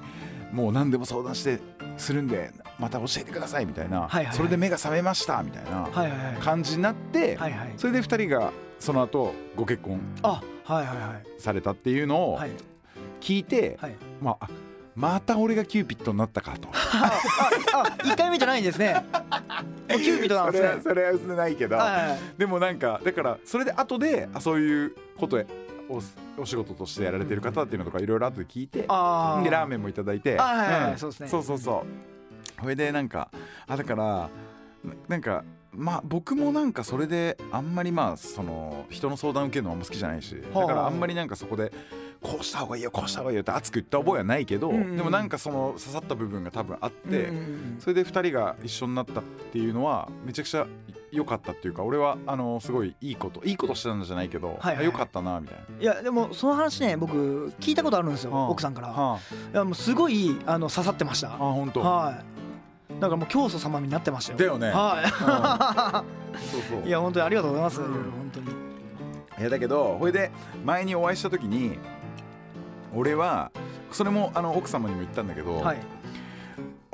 [0.50, 1.60] もう何でも相談して
[1.98, 4.34] するんでまた教えてくださいみたいな、はいはいはい。
[4.34, 5.88] それで目が覚めましたみたいな
[6.40, 7.74] 感じになって、はいはい。
[7.76, 10.00] それで2人がその後ご結婚
[11.38, 12.50] されたっていうのをはい。
[13.20, 13.94] 聞いて、はい。
[14.22, 14.48] まああ
[14.94, 16.68] また俺がキューピッドになったかと。
[18.04, 19.04] 一回目じゃないんですね。
[19.88, 20.68] キューピッドなんそですね。
[20.68, 25.46] れはそれは嘘ないけど、はいはでもなんかだからそれで後であそういうことへ
[25.88, 26.00] お
[26.40, 30.38] お仕事としてやられてる方っていうのとかいろいろ後で聞いてあでラーメンもいただいて。
[30.38, 31.84] あはいうそうそうそうそ
[32.66, 33.30] れでなんか
[33.66, 34.30] あだから
[34.84, 40.66] ななんかまあ僕もなんかそれであんまりまあその人の相談受けるのあんま好きじゃないしはあ。
[40.66, 41.72] だからあんまりなんかそこで
[42.24, 44.76] こうした方がいいよこうした方がいいよって熱く言った覚えはないけどうん。
[44.76, 47.76] うんでもなんかその刺さった部分が多分あってうん。
[47.78, 50.66] それで2人が一緒になったっていうのはめちゃくちゃ
[51.12, 58.88] 良かったっていうか俺はあのすごいいいこといいことしてたんじゃないけど、はいはいかったなみたいいやでもその話ね僕聞いたことあるんですよな、奥さんから。
[58.88, 59.18] はあ、は
[59.52, 61.34] いやもうすごいあの刺さってました。
[61.34, 62.20] あ本当、は
[62.98, 63.00] い。
[63.00, 64.38] だからもう教祖様になってましたよ。
[64.38, 64.70] だよね。
[64.70, 66.84] はそうそう。
[66.84, 67.80] いいや本当にありがとうございます。
[67.80, 67.92] いうん。
[67.92, 68.74] 本当に。
[69.40, 70.30] いやだけどこれで
[70.64, 71.78] 前にお会いした時に
[72.94, 73.50] 俺は
[73.90, 75.78] それもあの奥様にも言ったんだけど、はい。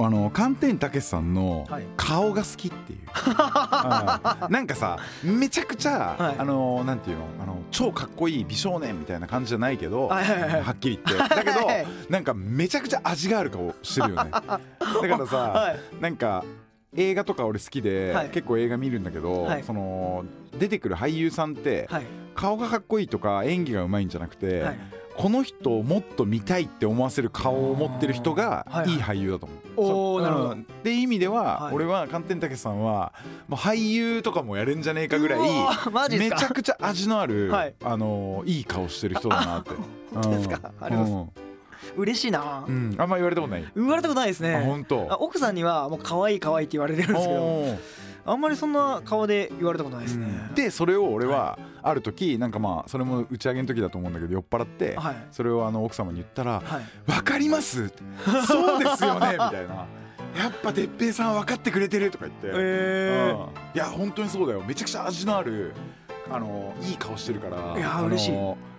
[0.02, 1.84] あの寒天たけしさんのはい。
[1.96, 6.36] 顔が好きっていう、 うんなんかさめちゃくちゃ、はい。
[6.38, 11.34] あのなんていうのあの超かっこいい美少年みたいな感じじゃないけど、はいはいはいはっきり言って。
[11.34, 14.30] だけどはいなんかめちゃくちゃ味がある顔してるよね。
[14.32, 15.78] だからさ、はい。
[16.00, 16.44] なんか
[16.96, 18.28] 映画とか俺好きで、はい。
[18.30, 19.62] 結構映画見るんだけど、はい。
[19.64, 20.24] その
[20.58, 22.04] 出てくる俳優さんって、はい。
[22.34, 24.78] 顔がかっこいいとか演技がうまいんじゃなくて、はい
[25.20, 28.72] この人をもっと見たいって思わせる顔を持ってる人がい。
[28.72, 29.58] はい俳優だと思う。
[29.76, 30.50] おーなるほど。
[30.52, 30.60] うん。
[30.60, 31.74] っていう意味では、はい。
[31.74, 33.12] 俺は寒天たけしさんは
[33.46, 35.40] もう俳優とかもやれんじゃねえかぐらい
[36.18, 37.74] めちゃくちゃ味のある、 はい。
[37.84, 39.72] あのいい顔してる人だなって。
[40.14, 40.58] 本当ですか？
[40.80, 40.86] うん。
[40.86, 41.44] ありがとうござい
[41.96, 42.64] 嬉しいな。
[42.66, 42.74] うん。
[42.74, 43.72] うんあんま言われたことない。
[43.76, 45.06] 言われたことないですあね本当。
[45.10, 47.40] あ奥さんにはもう可愛い可愛いって言われてるんですけど
[48.24, 50.26] あんまりそんな顔で言われたことないですね。
[50.48, 50.54] うん。
[50.54, 55.16] でそれを俺はある時なんかまあそれも打ち上げの時だと思うんだけど酔っ払ってはい。
[55.30, 57.88] それをあの奥様に言ったらはい「わかります
[58.46, 59.86] そうですよね」みたいな
[60.36, 63.38] 「やっぱ哲平さん分かってくれてる」とか言って、えうん。
[63.74, 64.62] いや本当にそうだよ。
[64.66, 65.72] めちゃくちゃ味のある
[66.30, 68.34] あのいい顔してるからいや嬉しい。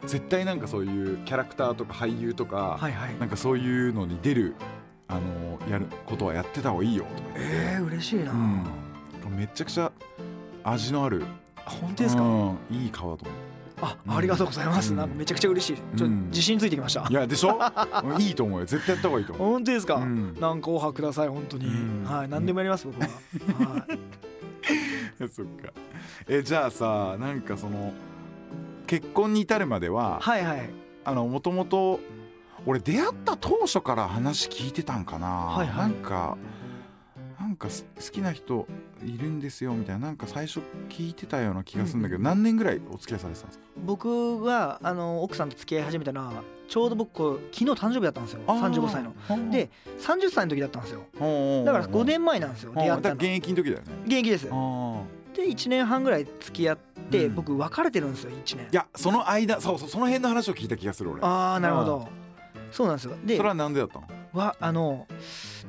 [0.07, 3.19] 絶対なんかそういうキャラクターとか俳優とか、はいはい。
[3.19, 4.55] なんかそういうのに出る
[5.07, 8.31] あのやることはやってた方がいいよとか言って、えー嬉しいな。
[8.31, 8.63] うん、
[9.29, 9.91] めちゃくちゃ
[10.63, 11.23] 味のある。
[11.65, 12.23] 本当ですか？
[12.23, 13.39] うん、いい顔だと思
[13.83, 14.91] あありがとうございます。
[14.91, 14.97] うん。
[14.97, 15.97] なんかめちゃくちゃ嬉しい。
[15.97, 17.01] ちょ自信ついてきました。
[17.01, 17.57] ういやでしょ？
[18.03, 18.65] う んいいと思うよ。
[18.65, 19.51] 絶対やった方がいいと思う。
[19.53, 19.95] 本当ですか？
[19.95, 20.37] うん。
[20.39, 21.65] なんかオファーください本当に。
[21.65, 22.03] うん。
[22.03, 23.69] はい何でもやります僕は。
[23.73, 25.27] はい。
[25.29, 25.71] そっか。
[26.27, 27.93] えじゃあさなんかその
[28.87, 30.69] 結婚に至るまでははいはい。
[31.03, 31.99] あのもともと
[32.67, 35.77] 俺出会った当初から話聞いてたんかな、はいはい。
[35.77, 36.37] なんか
[37.51, 38.65] なんかす好きな人
[39.03, 43.65] いるんですよみたいななんか最初聞いてたような気がするんだけど、うん何年ぐらいお付き合いされてたんですか？
[43.85, 48.39] 僕があの奥さんと付き合い始めたのはちょうど僕こう昨日誕生日だったんですよ。
[48.47, 49.13] 35歳の。
[49.27, 51.01] ので30歳の時だったんですよ。
[51.65, 52.71] だから5年前なんですよ。
[52.73, 53.15] 出会ったの。
[53.15, 53.83] 現役の時だよね。
[54.05, 54.45] 現役です。
[54.45, 56.77] で1年半ぐらい付き合っ
[57.09, 57.35] て、うん。
[57.35, 58.67] 僕別れてるんですよ1年。
[58.71, 61.21] いやその間そうそうその辺の話を聞いた気がする俺。
[61.21, 62.07] ああなるほど、
[62.71, 63.17] そうなんですよ。
[63.25, 63.99] でそれはなんでだった
[64.33, 65.07] はあの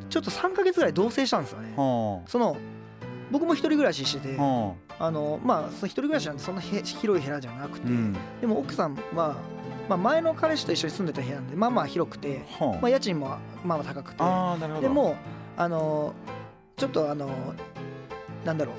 [0.09, 1.75] ちょっと3か月ぐらい同棲したんですよね。
[1.77, 2.57] のその
[3.31, 8.16] 僕も一人暮らししててはあのまあその一人暮らしなんでそんなへ広い部屋じゃなくて、あうん。
[8.40, 9.37] でも奥さんは、
[9.88, 14.18] まあ、前の彼氏と一緒に住んでた部屋なんでまあまあ広くて、はまあ、家賃もまあまあ高くて
[14.81, 15.16] でも
[15.57, 16.14] あの
[16.77, 17.31] ちょっとあの
[18.44, 18.75] なんだろう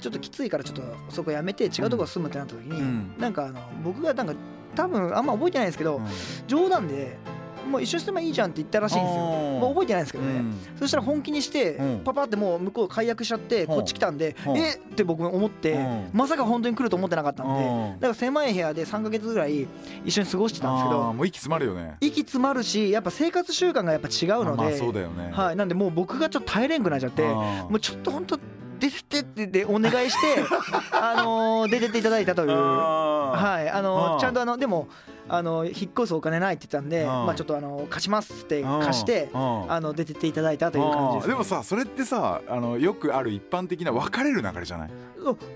[0.00, 3.14] ちょっときついからちょっとそこやめて違うところ住むってなった時に、うん。
[3.18, 4.34] なんかあの僕がなんか
[4.74, 6.06] 多分あんま覚えてないんですけど、うん。
[6.46, 7.16] 冗談で
[7.64, 9.60] もう一緒に住めばいいじゃんって言ったらしいんですよ、あー。
[9.60, 10.54] まあ、覚えてないんですけどね、うん。
[10.78, 12.00] そしたら本気にしてうん。
[12.04, 13.66] パパってもう向こう解約しちゃってうん。
[13.68, 14.56] こっち来たんでうん。
[14.56, 16.10] えっって僕思ってうん。
[16.12, 18.00] まさか本当に来ると思ってなかったんでうん。
[18.00, 19.66] だから狭い部屋で3ヶ月ぐらい
[20.04, 21.96] 一緒に過ごしてたんですけどもう息詰まるよね。
[22.00, 25.30] 息詰まるしやっぱ生活習慣がやっぱ違うのまあでそうだよね。
[25.32, 28.38] はいなんでもう僕がちょっと耐えれんくなっちゃってもうちょっと本当
[28.78, 30.42] 出てってってでお願いして
[30.92, 32.50] あのー出てっていただいたという。
[32.50, 34.88] はいあのちゃんとあのでも
[35.28, 37.06] あの引っ越すお金ないって言ったんで、うん。
[37.06, 38.80] まあちょっとあの貸しますってうん。
[38.80, 39.72] 貸してうん。
[39.72, 44.90] あの出てっていただいたという感じです、あーでもさそれってさあのよくある一般的な別れる流れじゃない？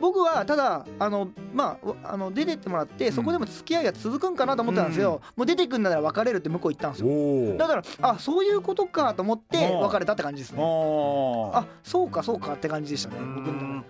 [0.00, 7.08] 僕はただあのまああの出てってもらってそこでも付き合いが続くんかなと思ったんですよ、もう出てくんなら別れるって向こう言ったんですよ。
[7.08, 9.80] おだからあそういうことかと思ってうん。
[9.80, 10.62] 別れたって感じですね。
[10.62, 13.86] ああそうかそうかって感じでしたね僕の中うんで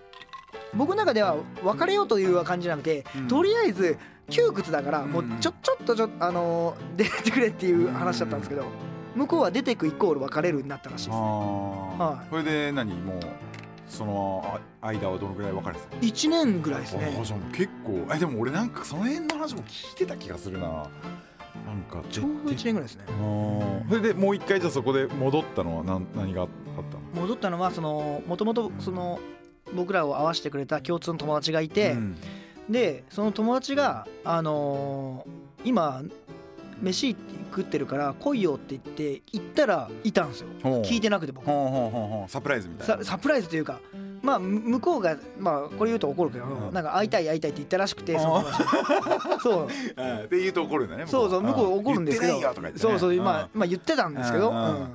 [0.73, 3.27] 僕の中では別れようという感じなくて、うん。
[3.27, 3.97] とりあえず
[4.29, 8.65] 窮屈だからもううんちょちょっとちょあのー出てくれっていう話だったんですけど
[9.15, 11.97] 向こうは出てくイコール別れるになったらしいですあー。
[11.97, 12.29] はい。
[12.29, 12.93] これで何？
[12.93, 13.19] もう
[13.87, 20.87] そのあ間はどのぐらい別れてたの？1年ぐらいですあねーじ結構えでも俺なんかその辺の話も聞いてた気がするな。
[21.65, 23.03] なんかちょうど1年ぐらいですね。
[23.89, 26.47] それでもう一回じゃあそこで戻ったのは何何があっ
[26.91, 27.21] たの？
[27.23, 29.19] 戻ったのはそのもともとその
[29.73, 32.17] 僕らを会わせてくれた共通の友達がいて、うん。
[32.69, 36.03] でその友達があのー今
[36.81, 37.15] 飯
[37.51, 40.47] 食ってるから来いよって言って行ったらいたんですよ。
[40.83, 41.45] 聞いてなくて僕。
[42.29, 43.03] サプライズみたいな。
[43.03, 43.81] ササプライズというか
[44.21, 46.73] まあむ向こうがまあこれ言うと怒るけど、うん。
[46.73, 48.43] なんか会いたい会いたいって言ったらしくてそ
[49.41, 49.67] そう。
[49.97, 52.33] うんって言うと怒るんだねそうそう向こう怒るんですけど。
[52.39, 52.71] ね。
[52.77, 53.23] そうそううん。
[53.23, 54.55] まあまあ言ってたんですけど、うん。
[54.55, 54.87] うん。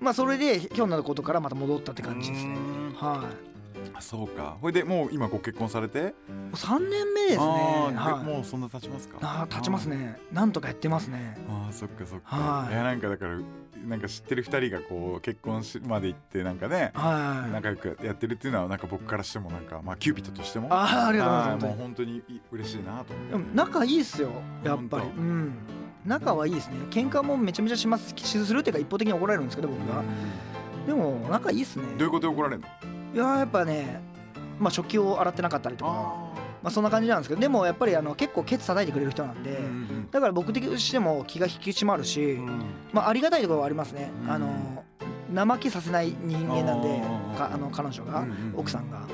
[0.00, 2.54] まあそれでひょんなことからまた戻ったって感じですね。
[2.54, 2.94] うん。
[2.94, 3.18] はい。
[3.18, 3.55] あ
[4.00, 4.56] そうか。
[4.60, 6.02] これでもう今ご結婚されて？
[6.02, 6.12] もう
[6.54, 7.44] 3年目ですね。
[7.44, 8.26] はい。
[8.26, 9.18] もうそんな経ちますか？
[9.20, 10.18] あー経ちますね。
[10.32, 11.36] なんとかやってますね。
[11.48, 12.72] あーそっかそっか、はい。
[12.72, 13.38] いやなんかだから
[13.86, 17.52] なんか知ってる二人がこう結婚しまで行ってなんかねはい。
[17.52, 21.64] 仲良くやってるっていうのはなんか僕からしてもなんかまあキューピッドとしてもあーありがとうございます。
[21.64, 23.32] はもう本当にい嬉しいなと思って。
[23.32, 24.30] でも仲いいっすよ
[24.64, 25.06] やっぱり。
[25.06, 25.54] うん。
[26.04, 26.76] 仲はいいですね。
[26.90, 30.04] 喧嘩もめちゃめちゃしますしするっていうか一方的に怒られるんですけど僕が
[30.86, 31.84] でも仲いいっすね。
[31.98, 32.68] どういうことで怒られるの？
[33.14, 34.00] いやーやっぱね
[34.58, 35.94] まあ食器を洗ってなかったりとかあ
[36.62, 39.58] まあそんな感じなんですけどでもやっぱりあの結構ケツ叩いてくれる人なんで、
[40.10, 42.38] だから僕的としても気が引き締まるし、
[42.92, 44.30] まあありがたいところはありますね、うん。
[44.30, 44.84] あの
[45.34, 47.00] 怠けさせない人間なんで
[47.36, 49.06] かあの彼女が、奥さんが。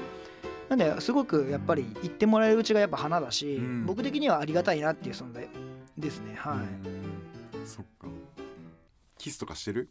[0.68, 3.86] なんですごくやっぱり言ってもらえるうちがやっぱ花だし、うん。
[3.86, 5.46] 僕的にはありがたいなっていう存在
[5.98, 6.34] ですね。
[6.36, 6.56] はい、
[7.58, 7.66] うん。
[7.66, 8.06] そっか。
[9.18, 9.90] キスとかしてる？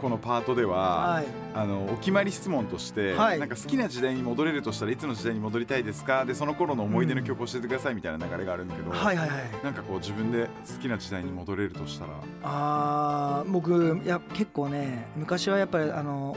[0.00, 1.26] このパートでは、はい。
[1.54, 3.38] あのお決まり質問として、はい。
[3.38, 6.24] なんか好きな時代に戻れるとしたらいつの時代に戻りたいですか？
[6.24, 9.38] でその頃の思い出の曲を教えてくださいみたいな流れがあるんだけど、はいはいはい。
[9.64, 12.12] なんかこう自分で好きな時代に戻れるとしたら。
[12.42, 16.36] あー僕いや結構ね昔はやっぱりあの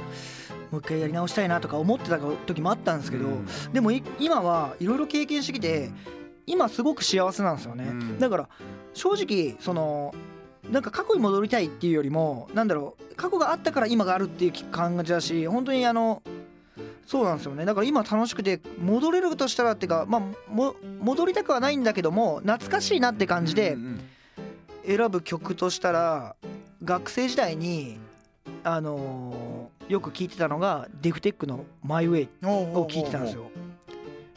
[0.71, 3.47] もう一回やり直したいなとか思ってた時もあったんですけど、うん。
[3.73, 5.89] でもい今はいろいろ経験してきて
[6.45, 8.49] 今すごく幸せなんですよね、うんだから
[8.93, 10.15] 正直その
[10.71, 16.21] なんか過去に戻りたいっていうよりもなんだろう過去があったから今があるっていう感じだし本当にあの
[17.05, 17.65] そうなんですよね。
[17.65, 23.75] だから今楽しくて戻れるとしたらっていうかまあも戻りたくはないんだけども懐かしいなって感じで
[24.85, 26.35] 選ぶ曲としたら
[26.83, 27.97] 学生時代に
[28.63, 33.49] あのーよく聴いてたのがデフテックの「マイ・ウェイ」を聴いてたんですよ。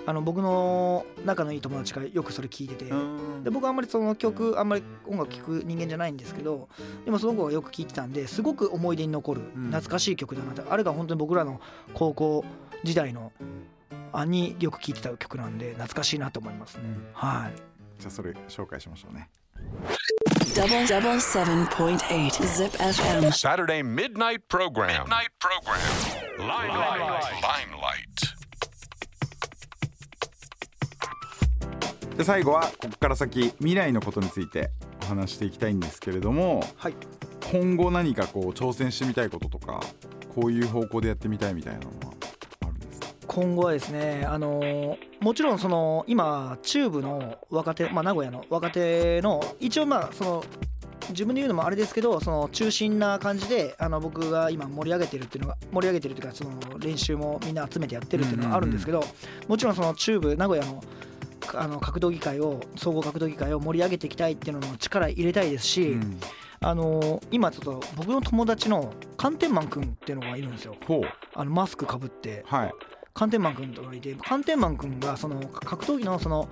[0.04, 6.68] あの僕の仲のいい友達がよくそれ聴いててうんで僕あんまりその曲あんまり音楽聴く人間じゃないんですけど
[7.04, 11.60] でもその子がよく聴いてたんですごく思い出に残るうん懐かしい曲だなってあれが本当に僕らの
[11.94, 12.44] 高校
[12.82, 13.32] 時代の
[14.12, 16.82] あによく聴いてた曲なんで懐かしいなと思いますね。
[17.14, 17.52] はい
[18.00, 19.28] じゃあそれ紹介しましょうね
[20.54, 23.30] Double double seven point eight Zip FM.
[23.32, 25.04] Saturday midnight program.
[25.06, 25.78] Midnight program.
[26.38, 27.22] Limelight.
[27.40, 28.41] Limelight.
[32.16, 34.70] で最後はここから先未来のことについて
[35.02, 36.94] お話していきたいんですけれどもはい。
[37.50, 39.80] 今後何かこう挑戦してみたいこととか
[40.34, 41.92] こういう方向でやってみたいみたいなのは
[42.62, 43.08] あるんですか？
[43.26, 50.44] 今後はですね、あのーもちろんその今中部の若手、まあ、名古屋の若手の一応まあその
[51.10, 59.04] 自分で言うのもあれですけどその中心な感じであの僕が今盛り上げてるっていうのが盛り上げてるというかその練習もみんな集めてやってるっていうのがあるんですけど
[59.46, 60.82] もちろんその中部名古屋の
[61.54, 66.20] あの格闘技界を総合格闘技界を盛り上げていきたいっていうのも力入れたいですし、うん。
[66.60, 70.76] あのー今ちょっと僕の友達の寒天マン君っていうのがいるんですよ。
[71.34, 72.44] あのマスクかぶって。
[72.46, 72.72] はい。
[73.14, 76.48] 寒天マン君とかがいて寒天マン君がその格闘技のその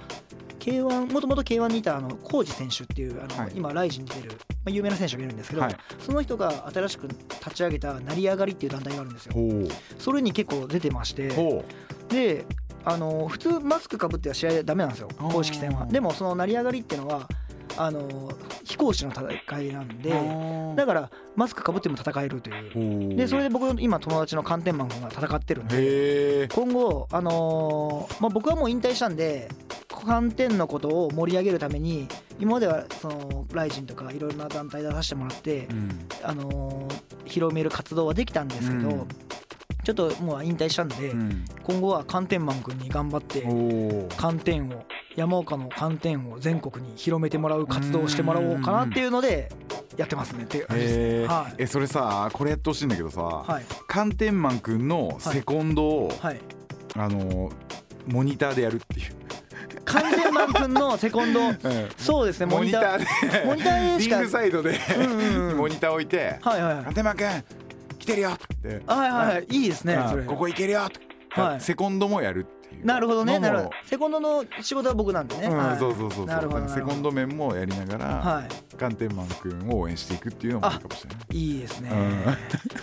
[0.59, 3.53] K1 もともと K1 にいたあのコージ選手っていうあの、はい。
[3.55, 5.77] 今ライジンに出てる、まあ、有名な選手がいるんですけど、はい。
[6.01, 9.35] その人が新しく立ち上げた成り上がりっていう団体があるんですよ。
[9.99, 11.65] それに結構出てましてほ
[12.09, 12.45] で
[12.85, 15.87] あの普通マスクかぶっては試合ダメなんですよ公式戦は。
[15.87, 17.29] でもその成り上がりっていうのは
[17.77, 18.31] あの
[18.65, 22.73] 非公式の戦いなんであだからマスクかぶっても戦えるという。
[22.73, 29.49] ーでそれで僕今友達の寒天マン君が戦ってるんで今後あのーまあ僕はもう引退したんで
[29.89, 36.09] 寒天のことを盛り上げるために今まではそのライジンとかいろいろな団体出させてもらってうん。
[36.23, 39.09] あのー広める活動はできたんですけど、うん
[39.85, 41.45] ちょっともう引退したんで、うん。
[41.63, 43.43] 今後は寒天マン君に頑張って
[44.17, 44.85] 寒天を
[45.17, 49.51] 山岡の寒天を全国に広めてもらう活動をしてもらおうかなっていうので
[49.97, 51.31] やってますねっていう感じです。
[51.31, 51.55] はい。
[51.59, 53.65] えそれさこれやってほしいんだけどさはい。
[53.89, 56.41] 寒天マンくんのセコンドをはい。
[56.97, 57.51] あの
[58.07, 59.15] モニターでやるっていう。
[59.85, 61.41] 寒天マン君のセコンド
[61.99, 63.45] そうですねモモニターーで。
[63.47, 65.57] モニターでしかリングサイドでうんうんうん。
[65.57, 67.45] モニター置いてはいはいはい寒天マンくん
[68.01, 68.31] 来てるよ。
[68.31, 69.27] ってはいはい。
[69.37, 69.47] はい。
[69.51, 70.03] いいですね。
[70.09, 70.25] それ。
[70.25, 70.89] あここ行けるよ。
[71.33, 71.61] とはい。
[71.61, 72.87] セコンドもやるっていう。
[72.87, 73.39] なるほどね。
[73.39, 73.71] なるほど。
[73.85, 75.49] セコンドの仕事は僕なんでね、
[75.79, 76.69] そうそうそうそう。
[76.69, 78.49] セコンド面もやりながらはい。
[78.77, 81.37] 寒天マンくんを応援していくっていうのもいいかもしれない。
[81.37, 81.91] いいですね、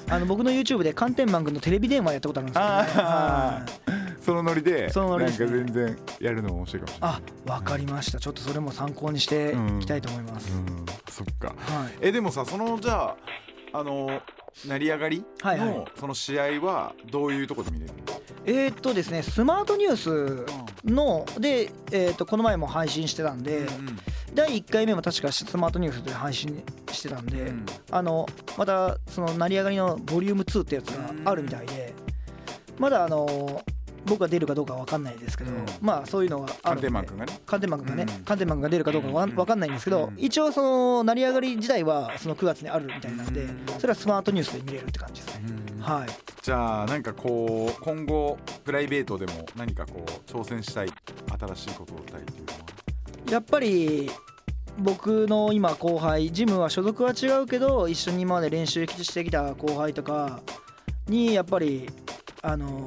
[0.08, 5.48] う あの僕の YouTube で寒天マン君のテレビ電話やったことあるんですけど、そのノリでそのノリで。
[5.48, 8.20] 全然やるのも面白いかもしれないあわかりました。
[8.20, 10.86] ちょっとそれも参考にしていきたいと思います、うん。
[11.10, 11.48] そっか。
[11.48, 11.54] は
[11.90, 11.94] い。
[12.02, 13.16] えでもさそのじゃ
[13.74, 14.22] ああの
[14.66, 18.22] 成り上がりのその試合はどういうところで見れるの？
[18.46, 20.46] えー、っとですねスマートニュース
[20.86, 23.68] ので、えー、っとこの前も配信してたんで、
[24.34, 27.66] 第1回目も確かスマートニュースで配信してたんで、うん。
[27.92, 28.26] あの
[28.58, 31.94] またその成り上がりのボリューム2ってやつがあるみたいで
[32.80, 33.62] まだあの
[34.08, 35.66] 僕が出るかどうかは分かんないですけど、うん。
[35.82, 36.88] まあそういうのがあ寒るんで。
[36.88, 37.40] 天マンがね。
[37.46, 40.16] 寒天マン君がね、マン君が出るかどうか分かんないんですけど、うん。
[40.18, 43.66] 一応その成り上がり自体はその9月にあるみたいなんで、うん。
[43.78, 45.44] それはスマートニュースで見れるって感じですね、
[45.76, 45.82] うん。
[45.82, 46.08] はい。
[46.42, 50.90] じゃあなんかこう今後プライベートでも何かこう挑戦したい
[51.40, 52.60] 新しいことをしたいっていうのは？
[53.32, 54.10] やっぱり
[54.80, 60.40] 僕の今後輩ジムは所属は違うけど一緒に今まで練習してきた後輩とか
[61.08, 61.90] にやっぱり
[62.50, 62.86] あの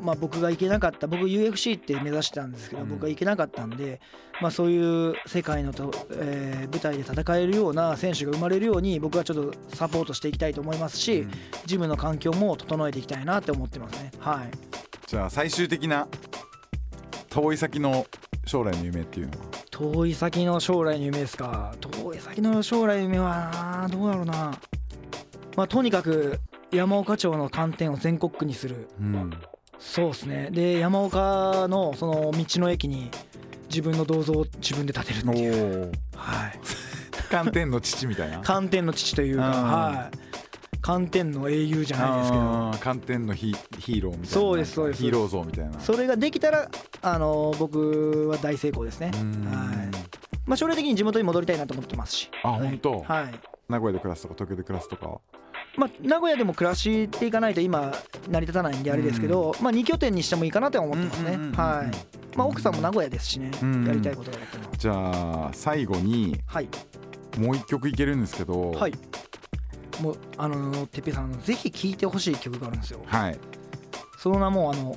[0.00, 2.88] まあ僕が行けなかった僕 UFC って目指してたんですけど、うん。
[2.88, 4.00] 僕が行けなかったんで、
[4.40, 11.30] まあ、そういう世界のと、えー舞台で戦えるような選手が生まれるように僕はちょっとサポートしていきたいと思いますし、うん。
[11.66, 14.10] ジムの環境も整えていきたいなって思ってますね。
[14.18, 14.50] はい。
[15.06, 16.08] じゃあ最終的な
[17.28, 18.06] 遠い先の
[18.46, 19.46] 将来の夢っていうのは？
[19.70, 21.74] 遠い先の将来の夢ですか。
[21.80, 23.50] 遠い先の将来の夢は
[23.82, 24.58] などうだろうな。
[25.56, 26.40] まあとにかく
[26.72, 28.88] 山岡町の寒天を全国区にする。
[28.98, 29.30] うん。
[29.78, 30.48] そうですね。
[30.50, 33.10] で山岡のその道の駅に
[33.68, 35.92] 自分の銅像を自分で建てるっていう。
[36.14, 36.60] おはい。
[37.30, 38.40] 寒天の父みたいな？
[38.42, 39.52] 寒天の父というかうん。
[39.52, 40.18] はい。
[40.80, 42.72] 寒天の英雄じゃないですけど。
[42.80, 44.28] 寒天のヒヒーローみたいな。
[44.28, 45.02] そうですそうです。
[45.02, 45.78] ヒーロー像みたいな。
[45.78, 46.70] それができたら
[47.02, 49.10] あの僕は大成功ですね。
[49.14, 49.44] うん。
[49.44, 49.88] はい。
[50.46, 52.30] まあ将来的に地元に戻りたいなと思ってますし。
[52.42, 53.34] あ本当、はい。
[53.68, 55.20] 名古屋で暮らすとか東京で暮らすとか
[55.76, 57.92] まあ、名古屋でも暮らしていかないと今
[58.28, 61.30] 成り立たないんであれですけど、まあ、2拠点にしてもいいかなとは思ってますね。
[61.56, 64.92] はい、まあ、奥さんも名古屋ですしね、うんやりたいことがやっじゃ
[65.46, 66.68] あ最後にはい。
[67.38, 68.92] もう一曲いけるんですけどはい。
[70.00, 73.00] もうあのてっぺいさんぜひ聴いてほしい曲があるんですよ。
[73.06, 73.38] はい。
[74.18, 74.96] その名もあの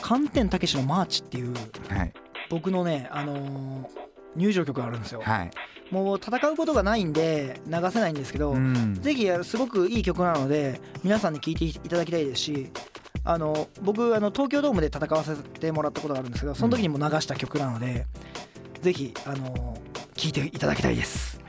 [0.00, 1.54] 寒天たけしのマーチっていう
[1.88, 2.12] はい。
[2.50, 4.04] 僕のねあのー
[4.36, 5.20] 入場曲があるんですよ。
[5.22, 5.50] はい
[6.02, 12.70] もう戦うことがないんで流せないんですけど、うんぜひすごくいい曲なので皆さんに聴いていただきたいですし
[13.22, 18.06] あの僕あの東京ドームで戦わせてもらったことがあるんですけどその時にも流した曲なので、
[18.80, 19.78] ぜひあの
[20.14, 21.43] 聴いていただきたいです。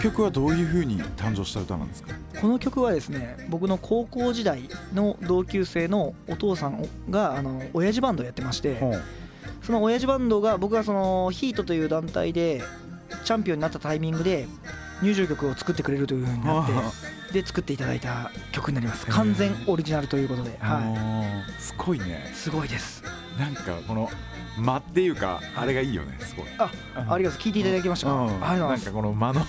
[0.00, 2.14] 曲はどういう風に誕生した歌なんですか？
[2.40, 8.80] この曲はですね僕の高校時代の同級生のお父さんがあの親父バンドをやってまして
[9.62, 12.62] その親父バンドが僕がそのヒートという団体で
[13.24, 14.46] チャンピオンになったタイミングで
[15.02, 19.06] 入場曲を作ってくれるという風になってで作っていただいた曲になります。
[19.06, 22.26] 完全オリジナルということで、はあーすごいね。
[22.28, 23.04] い、すごいです。
[23.38, 24.10] なんかこの
[24.58, 26.46] 間っていうかあれがいいよねすごい。
[26.58, 26.70] あ
[27.08, 28.08] ありがとう聞いていただきました。
[28.08, 29.46] か、うんなんかこの間の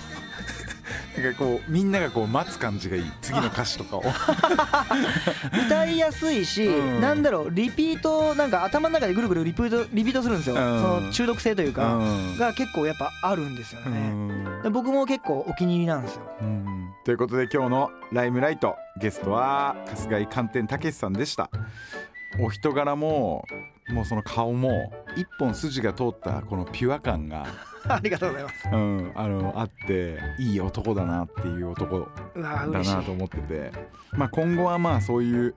[1.16, 3.04] なんかこうみんながこう待つ感じがいい。
[3.20, 4.04] 次の歌詞とかを。
[5.66, 7.00] 歌いやすいし、うん。
[7.00, 10.60] なんだろうリピートなんか頭の中でぐるぐるリピートリピートするんですよ、うん。
[10.60, 12.38] その中毒性というか、うん。
[12.38, 16.22] が結構やっぱあるんですようね、僕も結構お気に入りなんですよ。
[16.40, 16.90] うん。
[17.04, 21.50] ということで今日の「ライムライト」ゲストは春日井寒天たけしさんでした。
[22.40, 23.44] お人柄も
[23.88, 27.46] もうその顔も一本筋が通ったこのピュア感が、
[27.88, 28.68] ありがとうございます。
[28.70, 33.72] うん、あのあっていい男だなっていう男だなと思ってて、
[34.12, 35.54] まあ、今後はまあそういう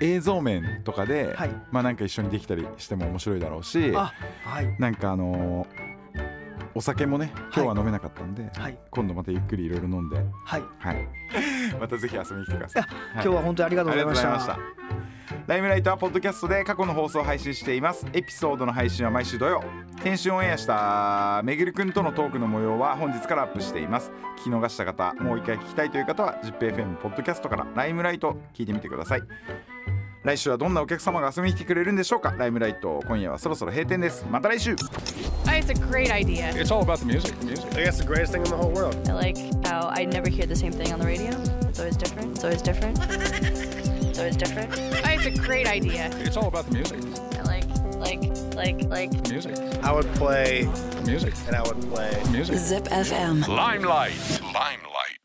[0.00, 1.50] 映像面とかで、はい。
[1.70, 4.12] まあなんか一緒にできたりしても面白いだろうしあ
[4.44, 4.76] はい。
[4.78, 5.88] なんかあのー
[6.74, 8.78] お酒もね今日は飲めなかったんで、はい。
[8.90, 10.62] 今度またゆっくりいろいろ飲んで、はい。
[10.78, 11.08] はい、
[11.80, 12.84] またぜひ遊びに来てください。
[13.14, 14.58] 今日は本当にありがとうございました
[15.48, 18.04] ライムライトはポッドキャストで過去の放送を配信しています。
[18.12, 19.62] エピソードの配信は毎週土曜。
[20.02, 24.12] 先週オンエアしためぐるくんとのトークの模様は本日からアップしています。
[24.40, 29.22] 聞き逃した方、もう一回聞きたいという方は ZIPFM ポッドキャストからライムライト聞いてみてください。
[30.22, 32.34] 来週はどんなお客様が遊びに来てくれるんでしょうか？
[32.36, 34.76] ライムライト今夜はそろそろ閉店ですまた来週
[35.46, 36.50] Oh, It's a great idea.
[36.50, 37.34] It's all about the music.
[37.42, 37.64] Music.
[37.74, 38.94] I guess the greatest thing in the whole world.
[39.08, 41.30] I like how I never hear the same thing on the radio.
[41.66, 42.32] It's always different.
[42.36, 42.98] It's always different.
[44.24, 44.70] it's different.
[44.72, 46.10] Oh, It's a great idea.
[46.18, 47.00] It's all about the music.
[47.38, 47.64] I like,
[47.96, 49.28] like, like, like.
[49.30, 49.56] Music.
[49.82, 50.68] I would play
[51.04, 51.34] Music.
[51.46, 52.20] and I would play.
[52.30, 52.56] Music.
[52.56, 53.46] Zip FM.
[53.46, 54.14] Limelight.
[54.42, 55.17] Limelight.